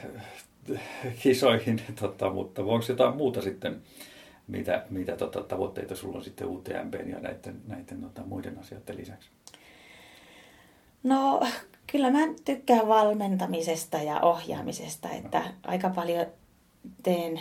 [1.23, 3.83] kisoihin, tota, mutta onko jotain muuta sitten
[4.51, 9.29] mitä, mitä tota, tavoitteita sulla on sitten UTMP ja näiden, näiden tota, muiden asioiden lisäksi?
[11.03, 11.41] No
[11.93, 16.27] kyllä mä tykkään valmentamisesta ja ohjaamisesta, että aika paljon
[17.03, 17.41] teen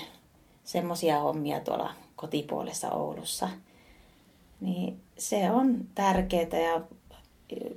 [0.63, 3.49] semmoisia hommia tuolla kotipuolessa Oulussa.
[4.61, 6.81] Niin se on tärkeää ja,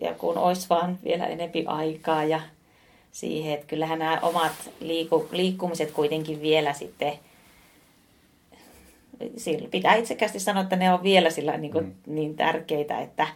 [0.00, 2.40] ja kun olisi vaan vielä enempi aikaa ja
[3.12, 7.12] siihen, että kyllähän nämä omat liiku, liikkumiset kuitenkin vielä sitten–
[9.36, 12.14] sillä pitää itsekästi sanoa, että ne on vielä sillä niin, kuin, mm.
[12.14, 13.26] niin tärkeitä, että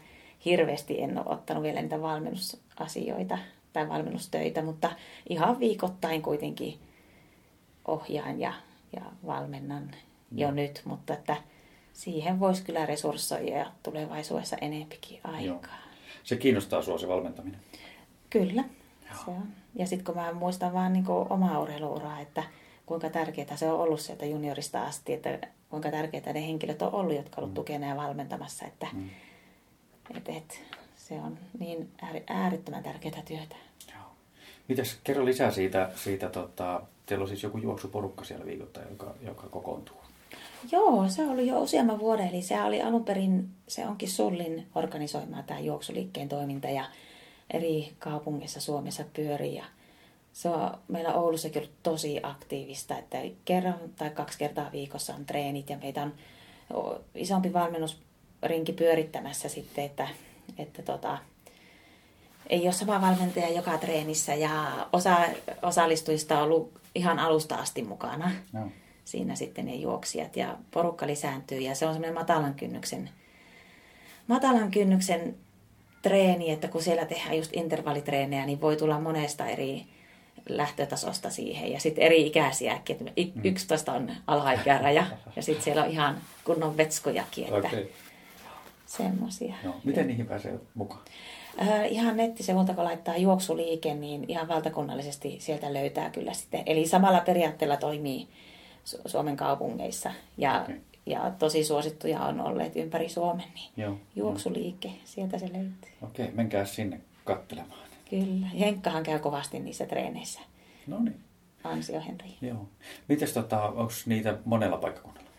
[0.45, 3.39] hirveästi en ole ottanut vielä niitä valmennusasioita
[3.73, 4.91] tai valmennustöitä, mutta
[5.29, 6.79] ihan viikoittain kuitenkin
[7.89, 8.53] ohjaan ja,
[8.97, 10.39] ja valmennan mm.
[10.39, 11.37] jo nyt, mutta että
[11.93, 15.41] siihen voisi kyllä resurssoida tulevaisuudessa enempikin aikaa.
[15.41, 15.61] Joo.
[16.25, 17.61] Se kiinnostaa sinua se valmentaminen?
[18.31, 18.65] Kyllä,
[19.25, 19.49] Se on.
[19.77, 22.43] Ja sitten kun mä muistan vaan niin omaa urheiluuraa, että
[22.87, 25.39] kuinka tärkeää se on ollut sieltä juniorista asti, että
[25.71, 27.55] kuinka tärkeää ne henkilöt on ollut, jotka ovat mm.
[27.55, 29.11] tukena ja valmentamassa, että mm.
[30.17, 30.61] et, et,
[30.97, 31.91] se on niin
[32.27, 33.57] äärettömän tärkeää työtä.
[33.93, 34.05] Joo.
[34.69, 39.47] Mites, kerro lisää siitä, siitä tota, teillä on siis joku juoksuporukka siellä viikoittain, joka, joka
[39.49, 39.97] kokoontuu.
[40.73, 45.43] Joo, se ollut jo useamman vuoden, eli se oli alun perin, se onkin Sullin organisoimaa
[45.43, 46.85] tämä juoksuliikkeen toiminta ja
[47.51, 49.65] eri kaupungeissa Suomessa pyörii ja
[50.33, 55.71] se on meillä Oulussakin ollut tosi aktiivista, että kerran tai kaksi kertaa viikossa on treenit
[55.71, 56.15] ja meitä on
[57.15, 60.09] isompi valmennusrinki pyörittämässä sitten, että,
[60.59, 61.19] että tota,
[62.51, 65.17] ei ole sama valmentaja joka treenissä ja osa
[65.63, 68.31] osallistujista on ollut ihan alusta asti mukana.
[68.53, 68.71] No.
[69.05, 73.11] Siinä sitten ne juoksijat ja porukka lisääntyy ja se on semmoinen matalan kynnyksen,
[74.27, 75.37] matalan kynnyksen
[76.09, 79.87] treeni, että kun siellä tehdään just intervallitreenejä, niin voi tulla monesta eri
[80.49, 81.73] lähtötasosta siihen.
[81.73, 83.97] Ja sitten eri ikäisiäkin, että 11 mm.
[83.97, 87.45] on alhaikäraja ja sitten siellä on ihan kunnon vetskojakin.
[87.45, 87.87] Että okay.
[88.87, 89.55] Semmoisia.
[89.65, 91.03] No, miten niihin pääsee mukaan?
[91.61, 96.63] Äh, ihan nettisivulta, kun laittaa juoksuliike, niin ihan valtakunnallisesti sieltä löytää kyllä sitten.
[96.67, 98.29] Eli samalla periaatteella toimii
[98.85, 100.13] Su- Suomen kaupungeissa.
[100.39, 100.75] Ja, okay.
[101.07, 104.95] Ja tosi suosittuja on olleet ympäri Suomen, niin Joo, juoksuliike, jo.
[105.05, 105.91] sieltä se löytyy.
[106.03, 107.81] Okei, menkää sinne katselemaan.
[108.11, 108.47] Kyllä.
[108.47, 110.41] Henkkahan käy kovasti niissä treeneissä.
[110.87, 111.21] No niin.
[111.65, 112.37] Ansio Henri.
[112.41, 112.69] Joo.
[113.09, 115.31] Mites tota, onko niitä monella paikkakunnalla?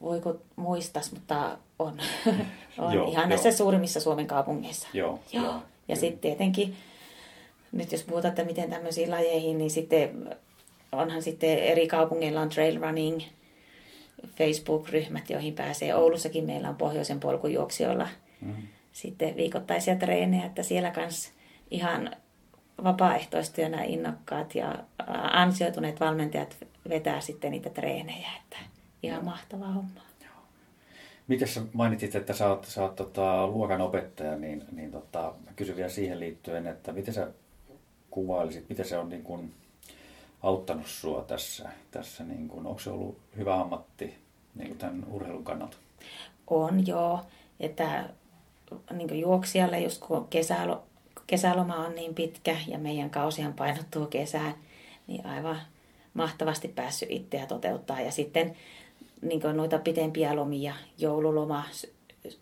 [0.00, 2.00] Voiko muistas, mutta on.
[2.78, 3.28] on joo, ihan jo.
[3.28, 4.88] näissä suurimmissa Suomen kaupungeissa.
[4.92, 5.20] Joo.
[5.32, 5.44] joo.
[5.44, 5.62] joo.
[5.88, 6.76] Ja sitten tietenkin,
[7.72, 10.36] nyt jos puhutaan, että miten tämmöisiin lajeihin, niin sitten
[10.92, 13.20] onhan sitten eri kaupungeilla on trail running,
[14.36, 15.94] Facebook-ryhmät, joihin pääsee.
[15.94, 18.08] Oulussakin meillä on pohjoisen polkujuoksijoilla
[18.40, 18.62] mm-hmm.
[18.92, 21.32] sitten viikoittaisia treenejä, että siellä kanssa
[21.70, 22.10] ihan
[22.84, 24.74] vapaaehtoistyönä innokkaat ja
[25.32, 26.56] ansioituneet valmentajat
[26.88, 28.56] vetää sitten niitä treenejä, että
[29.02, 30.00] ihan mahtava homma.
[31.30, 35.76] Miten sä mainitsit, että sä oot, sä oot tota, luokan opettaja, niin, niin tota, kysyn
[35.76, 37.30] vielä siihen liittyen, että miten sä
[38.10, 39.52] kuvailisit, miten se on niin kun,
[40.42, 44.14] auttanut sua tässä, tässä niin kun, onko se ollut hyvä ammatti
[44.54, 45.76] niin tämän urheilun kannalta?
[46.46, 47.20] On joo,
[47.60, 48.08] että
[48.92, 50.82] niin juoksijalle just kun kesälo,
[51.26, 54.54] kesäloma on niin pitkä ja meidän kausihan painottuu kesään,
[55.06, 55.60] niin aivan
[56.14, 58.00] mahtavasti päässyt itseä toteuttaa.
[58.00, 58.56] Ja sitten
[59.22, 61.64] niin noita pitempiä lomia, joululoma,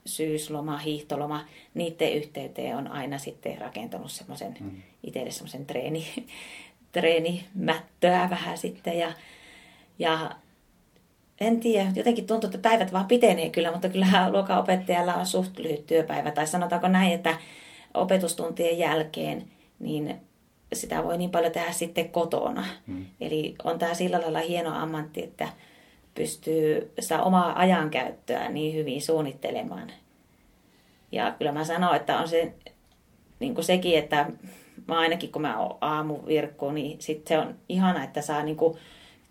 [0.07, 1.45] syysloma, hiihtoloma,
[1.75, 4.83] niiden yhteyteen on aina sitten rakentanut semmoisen mm.
[5.03, 6.07] itselle semmoisen treeni,
[6.93, 8.99] treenimättöä vähän sitten.
[8.99, 9.13] Ja,
[9.99, 10.31] ja
[11.41, 15.87] en tiedä, jotenkin tuntuu, että päivät vaan pitenee kyllä, mutta kyllähän luokanopettajalla on suht lyhyt
[15.87, 16.31] työpäivä.
[16.31, 17.39] Tai sanotaanko näin, että
[17.95, 19.45] opetustuntien jälkeen,
[19.79, 20.17] niin
[20.73, 22.65] sitä voi niin paljon tehdä sitten kotona.
[22.87, 23.07] Mm.
[23.21, 25.49] Eli on tämä sillä lailla hieno ammatti, että
[26.15, 29.93] pystyy sitä omaa ajankäyttöä niin hyvin suunnittelemaan.
[31.13, 32.53] Ja kyllä mä sanon, että on se
[33.41, 34.27] niin kuin sekin, että
[34.89, 38.79] mä ainakin kun mä oon aamuvirkku, niin sit se on ihana, että saa niin kuin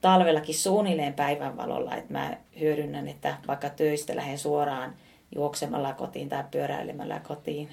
[0.02, 4.96] talvellakin suunnilleen päivänvalolla, että mä hyödynnän, että vaikka töistä lähden suoraan
[5.36, 7.70] juoksemalla kotiin tai pyöräilemällä kotiin,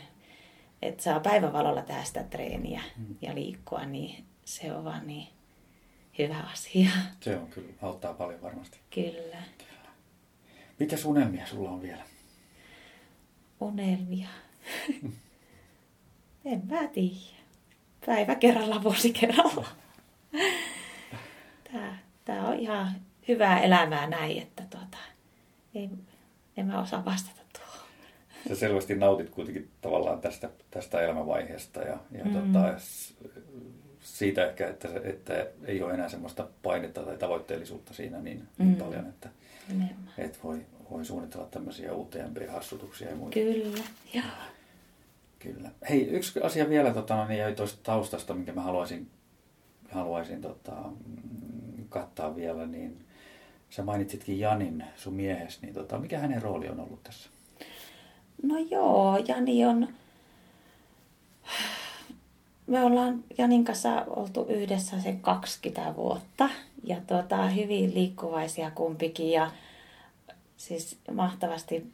[0.83, 3.17] että saa päivänvalolla tehdä sitä treeniä mm.
[3.23, 5.29] ja liikkua, niin se on vaan niin
[6.19, 6.91] hyvä asia.
[7.21, 8.79] Se on kyllä, auttaa paljon varmasti.
[8.95, 9.37] Kyllä.
[9.59, 9.91] kyllä.
[10.79, 12.03] Mitä unelmia sulla on vielä?
[13.61, 14.29] Unelmia?
[16.45, 17.34] en mä tiedä.
[18.07, 19.67] Päivä kerralla, vuosi kerralla.
[21.73, 22.93] Tää, tää on ihan
[23.29, 24.99] hyvää elämää näin, että tuota,
[25.75, 25.91] ei,
[26.57, 27.89] en mä osaa vastata tuohon.
[28.49, 32.33] Sä selvästi nautit kuitenkin tavallaan tästä, tästä elämänvaiheesta ja, ja mm.
[32.33, 32.75] tota,
[34.01, 38.77] siitä ehkä, että, että ei ole enää semmoista painetta tai tavoitteellisuutta siinä niin, niin mm.
[38.77, 39.29] paljon, että,
[40.19, 43.35] että voi, voi suunnitella tämmöisiä UTMB-hassutuksia ja muita.
[43.35, 43.79] Kyllä,
[44.15, 44.25] joo.
[45.45, 45.71] Kyllä.
[45.89, 49.11] Hei, yksi asia vielä tota, no niin jäi tuosta taustasta, minkä mä haluaisin,
[49.91, 53.05] haluaisin tota, mm, kattaa vielä, niin
[53.71, 57.31] sä mainitsitkin Janin, sun miehes, niin tota, mikä hänen rooli on ollut tässä?
[58.43, 59.89] No joo, Jani on
[62.67, 66.49] me ollaan Janin kanssa oltu yhdessä se 20 vuotta
[66.85, 69.51] ja tuota, hyvin liikkuvaisia kumpikin ja
[70.57, 71.87] siis mahtavasti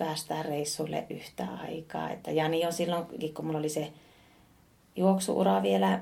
[0.00, 2.10] päästään reissulle yhtä aikaa.
[2.10, 3.92] Että Jani on silloin, kun mulla oli se
[4.96, 6.00] juoksuura vielä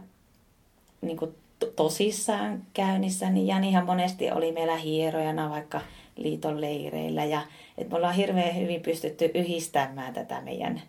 [1.01, 1.35] niin kuin
[1.77, 5.81] tosissaan käynnissä, niin Janihan monesti oli meillä hierojana vaikka
[6.17, 7.43] liiton leireillä ja
[7.79, 10.83] että me ollaan hirveän hyvin pystytty yhdistämään tätä meidän.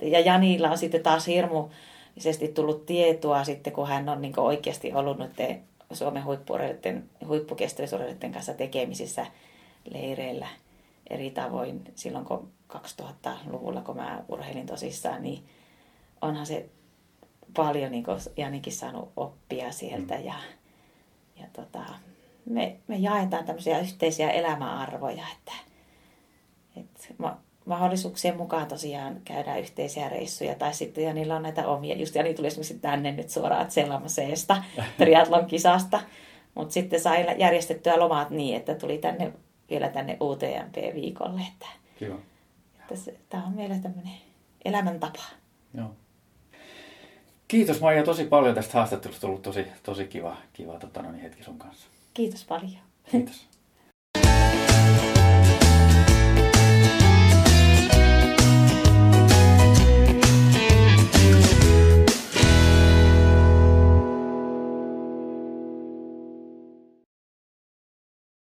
[0.00, 1.68] Ja Janilla on sitten taas hirmu
[2.54, 5.32] tullut tietoa sitten, kun hän on niin oikeasti ollut nyt
[5.92, 6.24] Suomen
[7.28, 9.26] huippukestävyysurheilijoiden kanssa tekemisissä
[9.94, 10.46] leireillä
[11.12, 15.44] eri tavoin silloin, kun 2000-luvulla, kun mä urheilin tosissaan, niin
[16.20, 16.68] onhan se
[17.56, 18.04] paljon niin
[18.36, 20.24] Janikin saanut oppia sieltä mm.
[20.24, 20.34] ja,
[21.36, 21.84] ja tota,
[22.44, 25.52] me, me jaetaan tämmöisiä yhteisiä elämäarvoja, että,
[26.76, 27.34] että
[27.64, 32.34] mahdollisuuksien mukaan tosiaan käydään yhteisiä reissuja, tai sitten ja niillä on näitä omia, just Jani
[32.34, 34.64] tuli esimerkiksi tänne nyt suoraan Selmaseesta,
[34.98, 36.00] triatlon kisasta,
[36.54, 39.32] mutta sitten sai järjestettyä lomat niin, että tuli tänne
[39.72, 41.66] vielä tänne UTMP-viikolle, että,
[41.98, 42.14] Kiva.
[42.80, 44.14] että se, tämä on meillä tämmöinen
[44.64, 45.22] elämäntapa.
[45.74, 45.94] Joo.
[47.48, 49.26] Kiitos Maija tosi paljon tästä haastattelusta.
[49.26, 51.86] On ollut tosi, tosi kiva, kiva tota, no niin, hetki sun kanssa.
[52.14, 52.78] Kiitos paljon.
[53.10, 53.46] Kiitos.